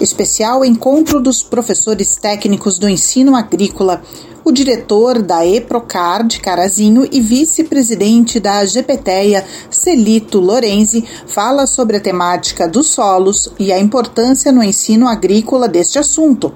[0.00, 4.00] Especial Encontro dos Professores Técnicos do Ensino Agrícola.
[4.44, 12.00] O diretor da EPROCAR de Carazinho e vice-presidente da GPTEA, Celito Lorenzi, fala sobre a
[12.00, 16.54] temática dos solos e a importância no ensino agrícola deste assunto.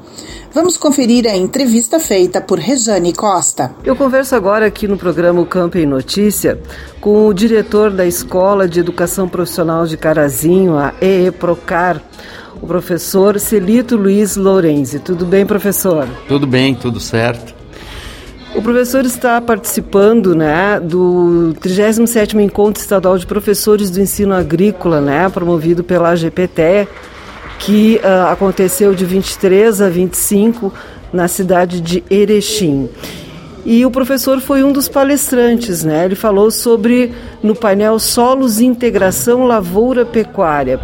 [0.54, 3.74] Vamos conferir a entrevista feita por Rejane Costa.
[3.84, 6.60] Eu converso agora aqui no programa Campo em Notícia
[7.00, 12.02] com o diretor da Escola de Educação Profissional de Carazinho, a EEPROCAR,
[12.62, 15.00] o professor Celito Luiz Lorenzi.
[15.00, 16.08] Tudo bem, professor?
[16.28, 17.52] Tudo bem, tudo certo.
[18.54, 25.28] O professor está participando né, do 37º Encontro Estadual de Professores do Ensino Agrícola, né,
[25.28, 26.86] promovido pela AGPTE,
[27.58, 30.72] que uh, aconteceu de 23 a 25
[31.12, 32.88] na cidade de Erechim.
[33.64, 36.04] E o professor foi um dos palestrantes, né?
[36.04, 40.80] Ele falou sobre no painel Solos Integração Lavoura Pecuária.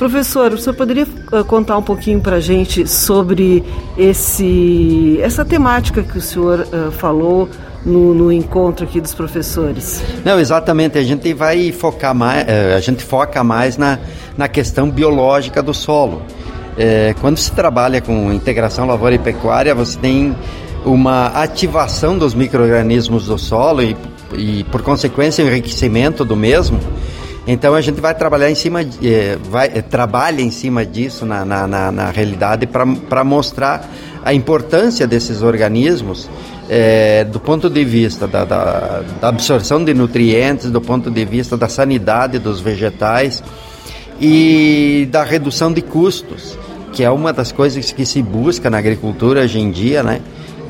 [0.00, 3.62] Professor, o senhor poderia uh, contar um pouquinho para a gente sobre
[3.98, 7.46] esse, essa temática que o senhor uh, falou
[7.84, 10.02] no, no, encontro aqui dos professores?
[10.24, 10.96] Não, exatamente.
[10.96, 13.98] A gente vai focar mais, uh, a gente foca mais na,
[14.38, 16.22] na questão biológica do solo.
[16.78, 20.34] É, quando se trabalha com integração lavoura e pecuária, você tem
[20.82, 23.94] uma ativação dos micro-organismos do solo e,
[24.32, 26.80] e, por consequência, enriquecimento do mesmo.
[27.46, 31.44] Então a gente vai trabalhar em cima, é, vai, é, trabalha em cima disso na,
[31.44, 33.88] na, na, na realidade para mostrar
[34.24, 36.28] a importância desses organismos
[36.70, 41.56] é, do ponto de vista da, da, da, absorção de nutrientes, do ponto de vista
[41.56, 43.42] da sanidade dos vegetais
[44.20, 46.56] e da redução de custos,
[46.92, 50.20] que é uma das coisas que se busca na agricultura hoje em dia, né?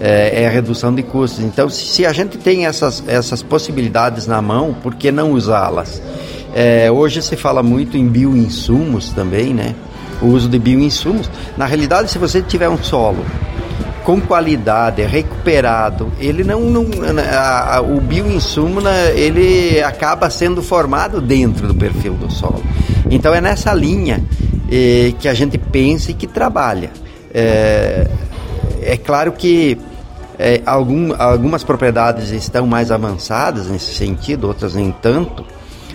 [0.02, 1.44] É, é a redução de custos.
[1.44, 6.00] Então, se a gente tem essas, essas possibilidades na mão, por que não usá-las?
[6.54, 9.74] É, hoje se fala muito em bioinsumos também, né?
[10.20, 11.30] O uso de bioinsumos.
[11.56, 13.24] Na realidade, se você tiver um solo
[14.04, 16.86] com qualidade, recuperado, ele não, não
[17.32, 22.62] a, a, o bioinsumo né, ele acaba sendo formado dentro do perfil do solo.
[23.10, 24.24] Então é nessa linha
[24.70, 26.90] eh, que a gente pensa e que trabalha.
[27.32, 28.08] É,
[28.82, 29.78] é claro que
[30.38, 35.44] é, algum, algumas propriedades estão mais avançadas nesse sentido, outras nem tanto.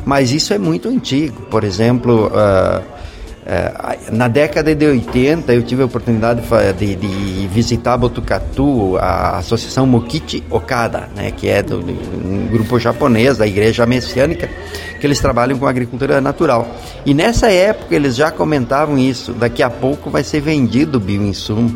[0.06, 1.42] Mas isso é muito antigo.
[1.50, 6.42] Por exemplo, uh, uh, na década de 80 eu tive a oportunidade
[6.78, 13.40] de, de visitar Botucatu, a Associação Mokichi Okada, né, que é do, um grupo japonês
[13.40, 14.48] da Igreja Messiânica,
[15.00, 16.68] que eles trabalham com agricultura natural.
[17.04, 21.76] E nessa época eles já comentavam isso, daqui a pouco vai ser vendido bioinsumo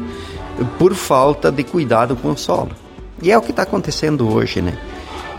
[0.78, 2.72] por falta de cuidado com o solo.
[3.22, 4.78] E é o que está acontecendo hoje, né?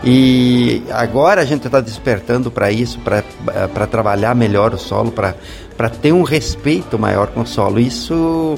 [0.03, 6.11] E agora a gente está despertando para isso, para trabalhar melhor o solo, para ter
[6.11, 7.79] um respeito maior com o solo.
[7.79, 8.57] Isso,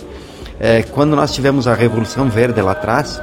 [0.60, 3.22] é, quando nós tivemos a Revolução Verde lá atrás,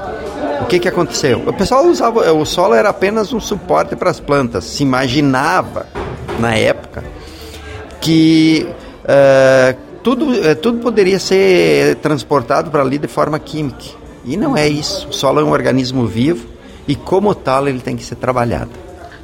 [0.60, 1.42] o que, que aconteceu?
[1.46, 4.64] O pessoal usava, o solo era apenas um suporte para as plantas.
[4.64, 5.86] Se imaginava,
[6.38, 7.02] na época,
[8.02, 8.68] que
[9.04, 13.98] é, tudo, é, tudo poderia ser transportado para ali de forma química.
[14.26, 15.08] E não é isso.
[15.08, 16.59] O solo é um organismo vivo
[16.90, 18.70] e como tal ele tem que ser trabalhado.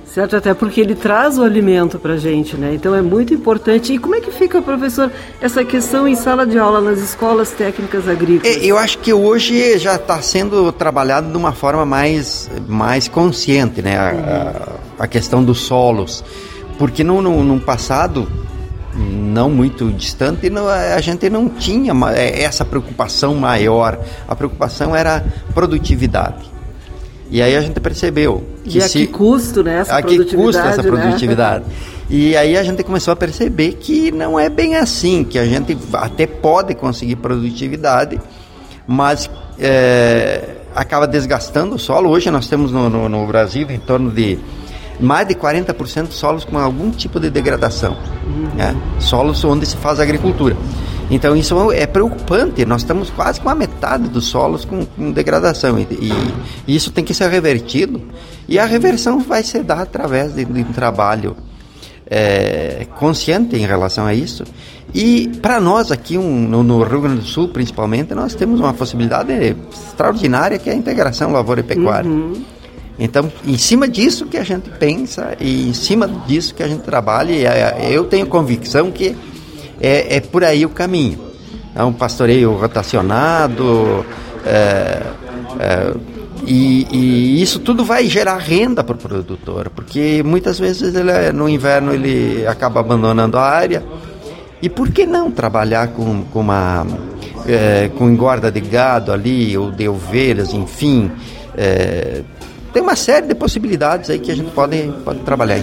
[0.06, 2.72] Certo, até porque ele traz o alimento para a gente, né?
[2.72, 3.92] Então é muito importante.
[3.92, 5.12] E como é que fica, professor,
[5.42, 8.56] essa questão em sala de aula nas escolas técnicas agrícolas?
[8.56, 13.82] É, eu acho que hoje já está sendo trabalhado de uma forma mais, mais consciente,
[13.82, 13.98] né?
[13.98, 16.24] A, a, a questão dos solos.
[16.78, 18.26] Porque no, no, no passado,
[18.94, 20.50] não muito distante,
[20.96, 23.98] a gente não tinha é, essa preocupação maior.
[24.26, 26.55] A preocupação era produtividade.
[27.30, 30.24] E aí a gente percebeu que e a se, que custo né, essa a que
[30.34, 31.64] custa essa produtividade.
[31.64, 31.72] Né?
[32.08, 35.76] E aí a gente começou a perceber que não é bem assim, que a gente
[35.92, 38.20] até pode conseguir produtividade,
[38.86, 42.10] mas é, acaba desgastando o solo.
[42.10, 44.38] Hoje nós temos no, no, no Brasil em torno de
[45.00, 47.96] mais de 40% de solos com algum tipo de degradação.
[48.54, 48.74] Né?
[48.98, 50.56] Solos onde se faz agricultura.
[51.10, 52.64] Então isso é preocupante.
[52.64, 57.04] Nós estamos quase com a metade dos solos com, com degradação e, e, isso tem
[57.04, 58.02] que ser revertido.
[58.48, 61.36] E a reversão vai ser dada através de, de um trabalho
[62.08, 64.44] é, consciente em relação a isso.
[64.94, 68.72] E para nós aqui um, no, no, Rio Grande do Sul, principalmente, nós temos uma
[68.72, 72.10] possibilidade extraordinária que é a integração lavoura e pecuária.
[72.10, 72.42] Uhum.
[72.98, 76.82] Então, em cima disso que a gente pensa e em cima disso que a gente
[76.82, 79.14] trabalha, e é, eu tenho convicção que
[79.80, 81.18] é, é por aí o caminho.
[81.74, 84.04] É um pastoreio rotacionado,
[84.44, 85.02] é,
[85.58, 85.94] é,
[86.46, 91.48] e, e, isso tudo vai gerar renda para o produtor, porque muitas vezes ele, no
[91.48, 93.82] inverno ele acaba abandonando a área.
[94.62, 96.86] E por que não trabalhar com, com uma
[97.46, 101.10] é, com engorda de gado ali ou de ovelhas, enfim?
[101.56, 102.22] É,
[102.72, 105.62] tem uma série de possibilidades aí que a gente pode, pode trabalhar.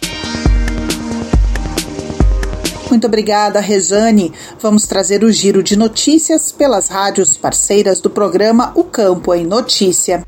[2.93, 4.31] Muito obrigada, Rejane.
[4.59, 10.23] Vamos trazer o giro de notícias pelas rádios parceiras do programa O Campo em Notícia.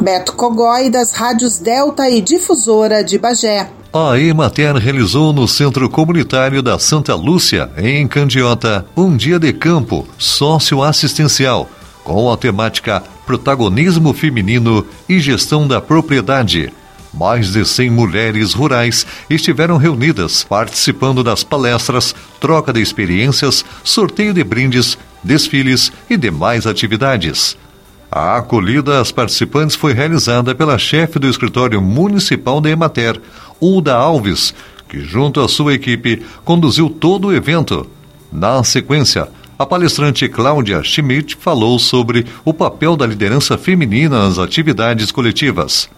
[0.00, 3.68] Beto Cogói, das rádios Delta e Difusora de Bagé.
[3.92, 10.08] A Emater realizou no Centro Comunitário da Santa Lúcia, em Candiota, um dia de campo
[10.16, 11.68] socioassistencial,
[12.02, 16.72] com a temática Protagonismo Feminino e Gestão da Propriedade.
[17.12, 24.42] Mais de 100 mulheres rurais estiveram reunidas, participando das palestras, troca de experiências, sorteio de
[24.42, 27.54] brindes, desfiles e demais atividades.
[28.10, 33.20] A acolhida às participantes foi realizada pela chefe do escritório municipal da Emater,
[33.60, 34.54] Ulda Alves,
[34.88, 37.86] que, junto à sua equipe, conduziu todo o evento.
[38.32, 45.10] Na sequência, a palestrante Cláudia Schmidt falou sobre o papel da liderança feminina nas atividades
[45.10, 45.90] coletivas.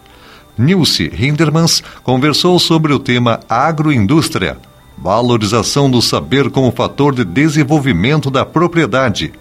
[0.57, 4.57] Nilce Hindermans conversou sobre o tema agroindústria,
[4.97, 9.31] valorização do saber como fator de desenvolvimento da propriedade.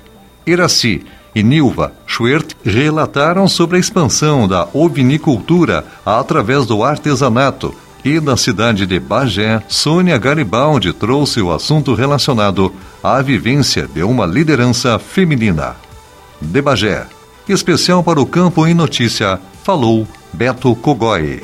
[0.46, 1.02] Iraci
[1.34, 7.74] e Nilva Schwert relataram sobre a expansão da ovinicultura através do artesanato.
[8.04, 14.24] E na cidade de Bagé, Sônia Garibaldi trouxe o assunto relacionado à vivência de uma
[14.24, 15.76] liderança feminina.
[16.40, 17.06] De Bagé,
[17.48, 21.42] especial para o Campo em Notícia, falou Beto Cogói.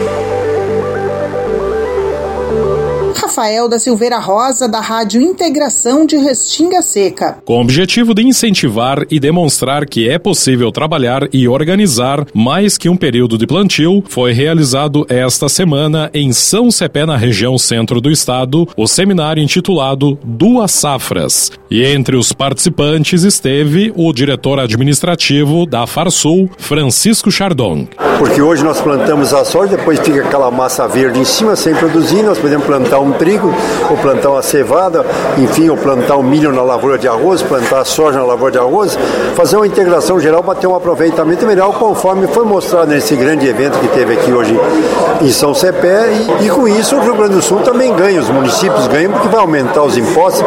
[3.37, 7.37] Rafael da Silveira Rosa, da Rádio Integração de Restinga Seca.
[7.45, 12.89] Com o objetivo de incentivar e demonstrar que é possível trabalhar e organizar mais que
[12.89, 18.11] um período de plantio, foi realizado esta semana em São Cepé, na região centro do
[18.11, 21.53] estado, o seminário intitulado Duas Safras.
[21.71, 27.87] E entre os participantes esteve o diretor administrativo da Farsul, Francisco Chardon.
[28.19, 32.23] Porque hoje nós plantamos a soja, depois fica aquela massa verde em cima sem produzir,
[32.23, 33.53] nós podemos plantar um trigo,
[33.91, 35.05] ou plantar uma cevada,
[35.37, 38.97] enfim, ou plantar um milho na lavoura de arroz, plantar soja na lavoura de arroz,
[39.35, 43.81] fazer uma integração geral para ter um aproveitamento melhor, conforme foi mostrado nesse grande evento
[43.81, 44.57] que teve aqui hoje
[45.21, 46.13] em São Cepé.
[46.41, 49.27] E, e com isso o Rio Grande do Sul também ganha, os municípios ganham, porque
[49.27, 50.45] vai aumentar os impostos,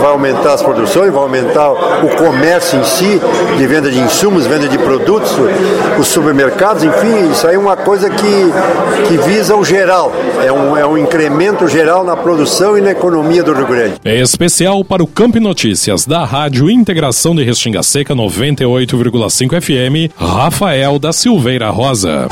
[0.00, 3.20] vai aumentar as produções, vai aumentar o comércio em si,
[3.58, 5.32] de venda de insumos, venda de produtos,
[5.98, 8.52] os supermercados, enfim, isso aí é uma coisa que,
[9.06, 10.10] que visa o geral,
[10.42, 13.94] é um, é um incremento geral na produção e na economia do Rio Grande.
[14.04, 20.98] É especial para o Campo Notícias da Rádio Integração de Restinga Seca 98,5 FM, Rafael
[20.98, 22.28] da Silveira Rosa.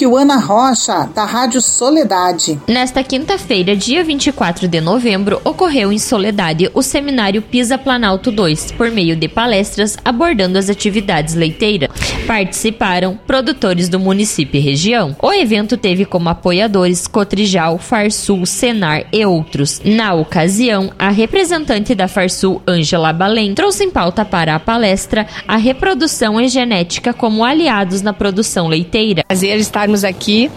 [0.00, 2.58] Kiwana Rocha, da Rádio Soledade.
[2.66, 8.90] Nesta quinta-feira, dia 24 de novembro, ocorreu em Soledade o seminário Pisa Planalto 2, por
[8.90, 11.90] meio de palestras abordando as atividades leiteiras.
[12.26, 15.14] Participaram produtores do município e região.
[15.20, 19.82] O evento teve como apoiadores Cotrijal, Farsul, Senar e outros.
[19.84, 25.58] Na ocasião, a representante da Farsul, Ângela Balém, trouxe em pauta para a palestra a
[25.58, 29.24] reprodução e genética como aliados na produção leiteira.
[29.28, 30.50] Prazer estar estarmos aqui,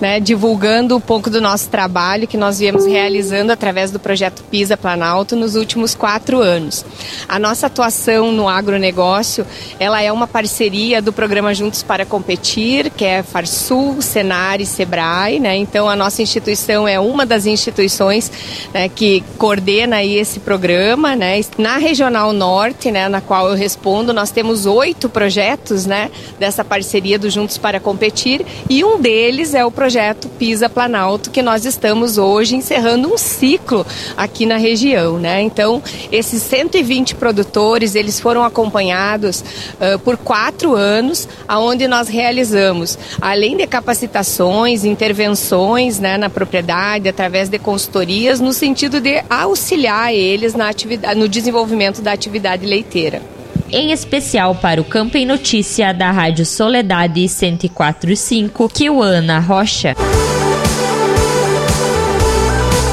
[0.00, 4.76] né, divulgando um pouco do nosso trabalho que nós viemos realizando através do projeto PISA
[4.76, 6.84] Planalto nos últimos quatro anos.
[7.28, 9.46] A nossa atuação no agronegócio,
[9.78, 15.38] ela é uma parceria do programa Juntos para Competir, que é Farsul, Senar e Sebrae,
[15.40, 15.56] né?
[15.56, 18.30] Então a nossa instituição é uma das instituições
[18.72, 21.40] né, que coordena aí esse programa, né?
[21.56, 27.18] Na Regional Norte, né, na qual eu respondo, nós temos oito projetos, né, dessa parceria
[27.18, 32.18] do Juntos para Competir e um deles é o projeto Pisa Planalto, que nós estamos
[32.18, 35.40] hoje encerrando um ciclo aqui na região, né?
[35.40, 43.56] Então, esses 120 produtores, eles foram acompanhados uh, por quatro anos, aonde nós realizamos, além
[43.56, 50.68] de capacitações, intervenções, né, na propriedade, através de consultorias, no sentido de auxiliar eles na
[50.68, 53.37] atividade, no desenvolvimento da atividade leiteira
[53.70, 59.94] em especial para o Campo em Notícia da Rádio Soledade 104.5, Kiwana Rocha.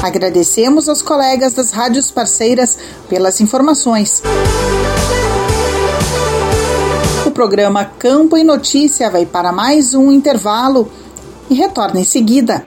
[0.02, 4.22] Agradecemos aos colegas das rádios parceiras pelas informações.
[7.24, 10.90] O programa Campo em Notícia vai para mais um intervalo
[11.50, 12.66] e retorna em seguida.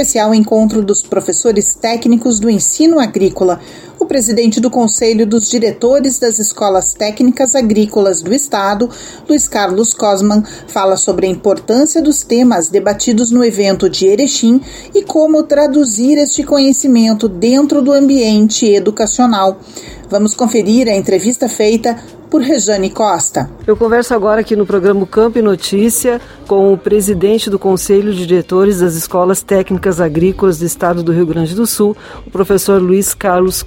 [0.00, 3.60] especial encontro dos professores técnicos do ensino agrícola.
[4.00, 8.88] O presidente do Conselho dos Diretores das Escolas Técnicas Agrícolas do Estado,
[9.28, 14.58] Luiz Carlos Cosman, fala sobre a importância dos temas debatidos no evento de Erechim
[14.94, 19.60] e como traduzir este conhecimento dentro do ambiente educacional.
[20.08, 21.96] Vamos conferir a entrevista feita
[22.30, 23.50] por Rejane Costa.
[23.66, 28.24] Eu converso agora aqui no programa Campo e Notícia com o presidente do Conselho de
[28.24, 33.12] Diretores das Escolas Técnicas Agrícolas do Estado do Rio Grande do Sul, o professor Luiz
[33.14, 33.64] Carlos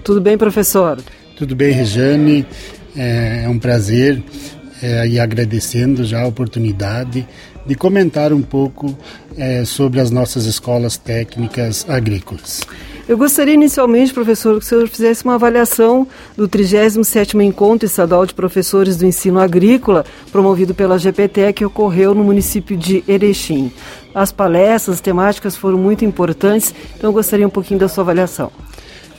[0.00, 0.98] Tudo bem, professor?
[1.36, 2.46] Tudo bem, Rejane.
[2.96, 4.22] É, é um prazer
[4.82, 7.26] é, e agradecendo já a oportunidade
[7.66, 8.96] de comentar um pouco
[9.36, 12.62] é, sobre as nossas escolas técnicas agrícolas.
[13.08, 18.34] Eu gostaria inicialmente, professor, que o senhor fizesse uma avaliação do 37º Encontro Estadual de
[18.34, 23.70] Professores do Ensino Agrícola, promovido pela GPT, que ocorreu no município de Erechim.
[24.12, 28.50] As palestras, as temáticas foram muito importantes, então eu gostaria um pouquinho da sua avaliação.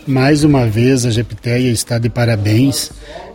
[0.08, 2.92] Mais uma vez, a GPTEA está de parabéns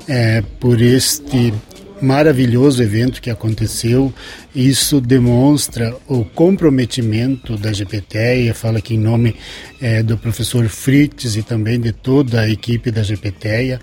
[0.09, 1.53] é, por este
[2.01, 4.11] maravilhoso evento que aconteceu.
[4.55, 9.37] Isso demonstra o comprometimento da GPTEA, fala aqui em nome
[9.83, 13.79] é, do professor Fritz e também de toda a equipe da GPTEA,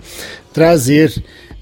[0.51, 1.13] trazer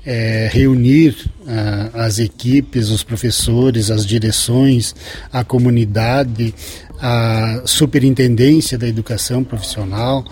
[0.06, 4.96] é, reunir uh, as equipes, os professores, as direções,
[5.34, 6.56] a comunidade,
[7.02, 10.24] a superintendência da educação profissional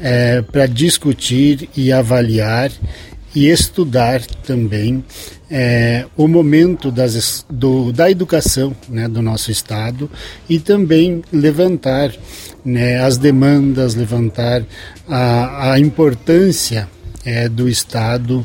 [0.00, 2.70] é, para discutir e avaliar
[3.34, 5.04] e estudar também
[5.50, 10.10] é, o momento das, do, da educação né, do nosso Estado
[10.48, 12.12] e também levantar
[12.64, 14.64] né, as demandas, levantar
[15.08, 16.88] a, a importância
[17.28, 18.44] é, do Estado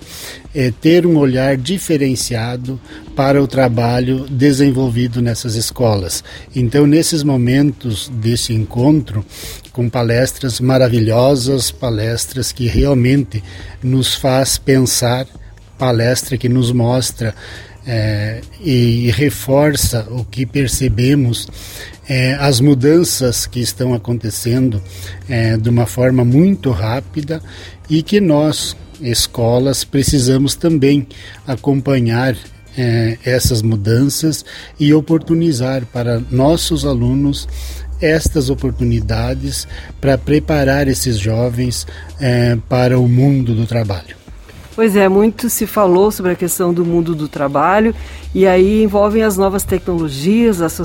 [0.54, 2.80] é, ter um olhar diferenciado
[3.16, 6.22] para o trabalho desenvolvido nessas escolas.
[6.54, 9.26] Então, nesses momentos desse encontro,
[9.72, 13.42] com palestras maravilhosas, palestras que realmente
[13.82, 15.26] nos faz pensar,
[15.78, 17.34] palestra que nos mostra
[17.88, 21.48] é, e reforça o que percebemos,
[22.08, 24.82] é, as mudanças que estão acontecendo
[25.30, 27.42] é, de uma forma muito rápida
[27.90, 31.08] e que nós, escolas, precisamos também
[31.46, 32.36] acompanhar
[32.78, 34.44] é, essas mudanças
[34.80, 37.48] e oportunizar para nossos alunos
[38.02, 39.68] estas oportunidades
[40.02, 41.88] para preparar esses jovens
[42.20, 44.23] é, para o mundo do trabalho.
[44.76, 47.94] Pois é, muito se falou sobre a questão do mundo do trabalho
[48.34, 50.84] e aí envolvem as novas tecnologias, essa,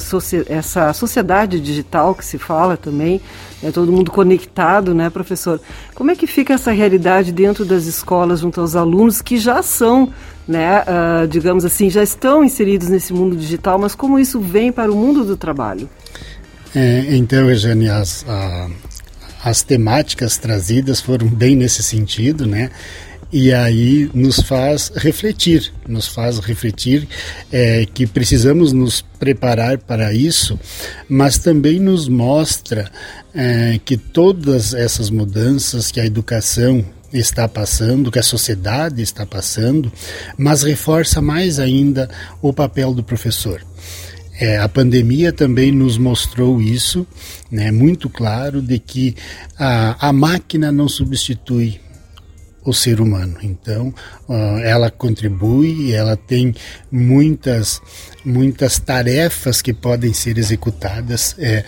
[0.49, 3.19] essa sociedade digital que se fala também,
[3.63, 5.59] é todo mundo conectado, né, professor?
[5.95, 10.13] Como é que fica essa realidade dentro das escolas junto aos alunos que já são,
[10.47, 14.93] né, uh, digamos assim, já estão inseridos nesse mundo digital, mas como isso vem para
[14.93, 15.89] o mundo do trabalho?
[16.75, 18.69] É, então, Eugênia, as, a,
[19.43, 22.71] as temáticas trazidas foram bem nesse sentido, né?
[23.33, 27.07] E aí nos faz refletir, nos faz refletir
[27.53, 30.59] é, que precisamos nos preparar para isso,
[31.09, 32.91] mas também nos mostra
[33.35, 39.93] é, que todas essas mudanças que a educação está passando, que a sociedade está passando,
[40.37, 42.09] mas reforça mais ainda
[42.41, 43.63] o papel do professor.
[44.41, 47.07] É, a pandemia também nos mostrou isso,
[47.51, 49.17] né, muito claro, de que
[49.59, 51.81] a, a máquina não substitui
[52.69, 53.37] o ser humano.
[53.43, 53.95] Então,
[54.29, 56.55] uh, ela contribui, ela tem
[56.91, 57.81] muitas,
[58.25, 61.65] muitas tarefas que podem ser executadas é,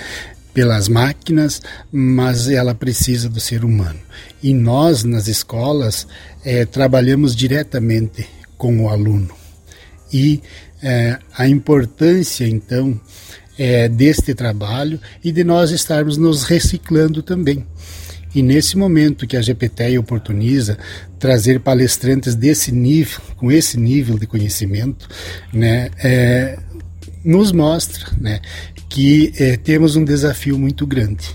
[0.53, 3.99] pelas máquinas, mas ela precisa do ser humano.
[4.43, 6.07] E nós, nas escolas,
[6.45, 8.29] é, trabalhamos diretamente
[8.59, 9.35] com o aluno.
[10.13, 10.43] E
[10.83, 13.01] é, a importância, então,
[13.59, 17.65] é, deste trabalho e de nós estarmos nos reciclando também.
[18.35, 20.79] E nesse momento que a GPT oportuniza
[21.19, 25.09] trazer palestrantes desse nível, com esse nível de conhecimento,
[25.53, 26.59] né, é,
[27.25, 28.41] nos mostra né,
[28.89, 31.35] que é, temos um desafio muito grande.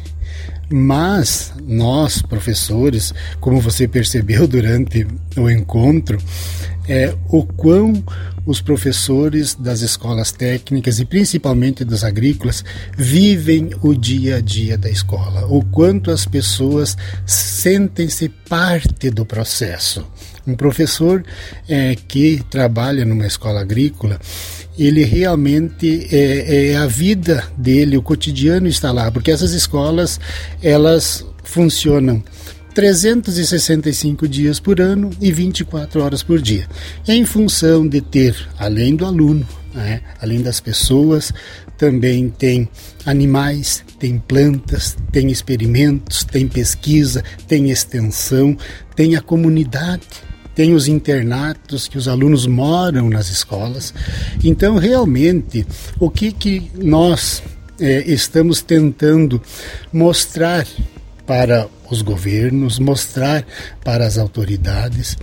[0.70, 5.06] Mas nós, professores, como você percebeu durante
[5.38, 6.18] o encontro,
[6.88, 8.04] é o quão
[8.46, 12.64] os professores das escolas técnicas e principalmente das agrícolas
[12.96, 20.06] vivem o dia a dia da escola, o quanto as pessoas sentem-se parte do processo.
[20.46, 21.24] Um professor
[21.68, 24.20] é, que trabalha numa escola agrícola,
[24.78, 30.20] ele realmente é, é a vida dele, o cotidiano está lá, porque essas escolas
[30.62, 32.24] elas funcionam
[32.76, 36.68] 365 dias por ano e 24 horas por dia.
[37.08, 41.32] Em função de ter, além do aluno, né, além das pessoas,
[41.78, 42.68] também tem
[43.06, 48.58] animais, tem plantas, tem experimentos, tem pesquisa, tem extensão,
[48.94, 50.04] tem a comunidade,
[50.54, 53.94] tem os internatos que os alunos moram nas escolas.
[54.44, 55.66] Então, realmente,
[55.98, 57.42] o que, que nós
[57.80, 59.42] é, estamos tentando
[59.94, 60.68] mostrar
[61.26, 63.46] para os governos, mostrar
[63.84, 65.18] para as autoridades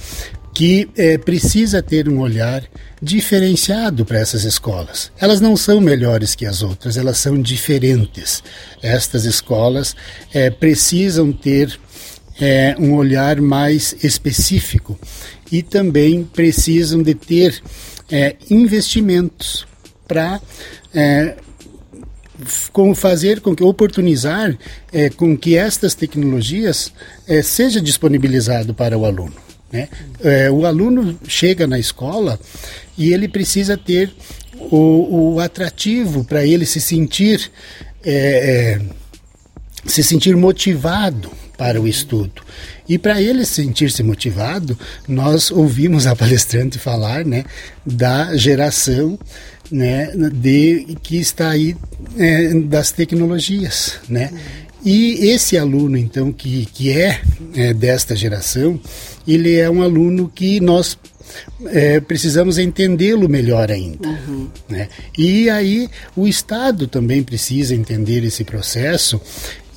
[0.55, 2.63] que é, precisa ter um olhar
[3.01, 5.11] diferenciado para essas escolas.
[5.19, 8.43] Elas não são melhores que as outras, elas são diferentes.
[8.83, 9.97] Estas escolas
[10.33, 11.79] é, precisam ter
[12.41, 14.99] é, um olhar mais específico
[15.51, 17.63] e também precisam de ter
[18.11, 19.67] é, investimentos
[20.07, 20.41] para
[20.95, 21.37] é,
[22.73, 24.57] com fazer com que oportunizar
[24.93, 26.93] é, com que estas tecnologias
[27.27, 29.35] é, seja disponibilizado para o aluno.
[29.73, 29.89] Né?
[30.23, 32.39] É, o aluno chega na escola
[32.97, 34.13] e ele precisa ter
[34.57, 37.51] o, o atrativo para ele se sentir
[38.05, 38.81] é, é,
[39.87, 42.43] se sentir motivado para o estudo.
[42.89, 47.45] E para ele sentir-se motivado, nós ouvimos a palestrante falar né,
[47.87, 49.19] da geração
[49.73, 51.75] né, de que está aí
[52.19, 54.31] é, das tecnologias, né?
[54.85, 57.21] E esse aluno, então, que, que é,
[57.55, 58.79] é desta geração,
[59.27, 60.99] ele é um aluno que nós
[61.67, 64.09] é, precisamos entendê-lo melhor ainda.
[64.09, 64.49] Uhum.
[64.69, 64.89] Né?
[65.17, 69.21] E aí o Estado também precisa entender esse processo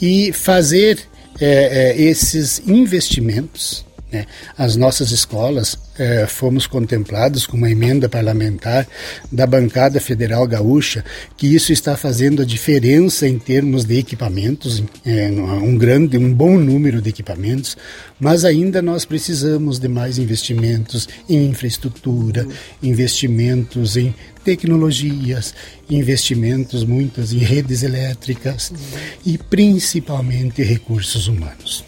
[0.01, 0.99] e fazer
[1.39, 4.25] é, é, esses investimentos Né?
[4.57, 8.87] As nossas escolas eh, fomos contemplados com uma emenda parlamentar
[9.31, 11.03] da bancada federal gaúcha
[11.35, 16.57] que isso está fazendo a diferença em termos de equipamentos, eh, um grande, um bom
[16.57, 17.75] número de equipamentos,
[18.19, 22.47] mas ainda nós precisamos de mais investimentos em infraestrutura,
[22.83, 25.55] investimentos em tecnologias,
[25.89, 28.71] investimentos muitas em redes elétricas
[29.25, 31.83] e principalmente recursos humanos.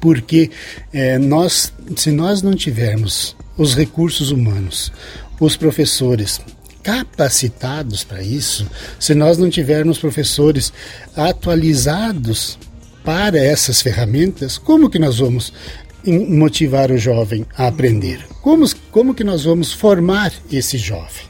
[0.00, 0.50] Porque
[0.92, 4.92] é, nós, se nós não tivermos os recursos humanos,
[5.40, 6.40] os professores
[6.82, 8.68] capacitados para isso,
[9.00, 10.72] se nós não tivermos professores
[11.16, 12.58] atualizados
[13.02, 15.52] para essas ferramentas, como que nós vamos
[16.28, 18.24] motivar o jovem a aprender?
[18.42, 21.24] Como, como que nós vamos formar esse jovem?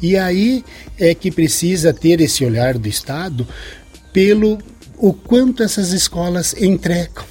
[0.00, 0.64] E aí
[0.98, 3.46] é que precisa ter esse olhar do Estado
[4.12, 4.58] pelo
[4.96, 7.24] o quanto essas escolas entregam.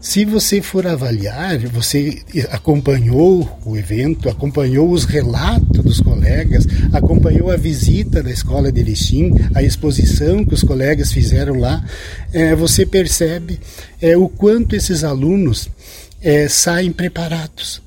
[0.00, 7.56] Se você for avaliar, você acompanhou o evento, acompanhou os relatos dos colegas, acompanhou a
[7.56, 11.84] visita da escola de Erechim, a exposição que os colegas fizeram lá,
[12.32, 13.60] é, você percebe
[14.00, 15.68] é, o quanto esses alunos
[16.22, 17.82] é, saem preparados.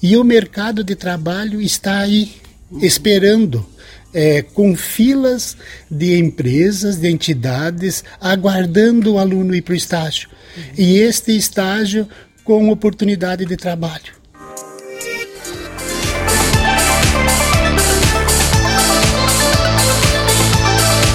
[0.00, 2.36] E o mercado de trabalho está aí,
[2.80, 3.66] esperando
[4.12, 5.56] é, com filas
[5.90, 10.28] de empresas, de entidades, aguardando o aluno ir para o estágio.
[10.56, 10.62] Uhum.
[10.76, 12.06] E este estágio
[12.44, 14.18] com oportunidade de trabalho.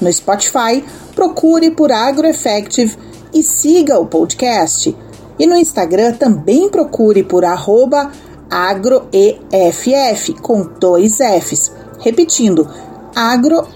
[0.00, 2.96] No Spotify, procure por AgroEffective
[3.34, 4.96] e siga o podcast.
[5.38, 8.10] E no Instagram também procure por arroba
[8.50, 11.72] agroeff com dois Fs.
[11.98, 12.68] Repetindo,
[13.14, 13.68] agroeff.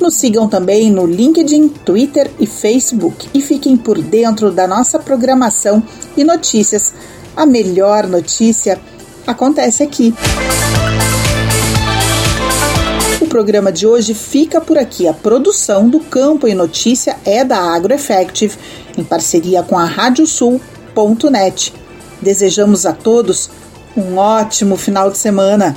[0.00, 5.82] Nos sigam também no LinkedIn, Twitter e Facebook e fiquem por dentro da nossa programação
[6.16, 6.94] e notícias.
[7.36, 8.80] A melhor notícia
[9.26, 10.14] acontece aqui.
[13.20, 15.06] O programa de hoje fica por aqui.
[15.06, 18.56] A produção do Campo e Notícia é da AgroEffective,
[18.96, 21.74] em parceria com a Radiosul.net.
[22.22, 23.50] Desejamos a todos
[23.94, 25.76] um ótimo final de semana.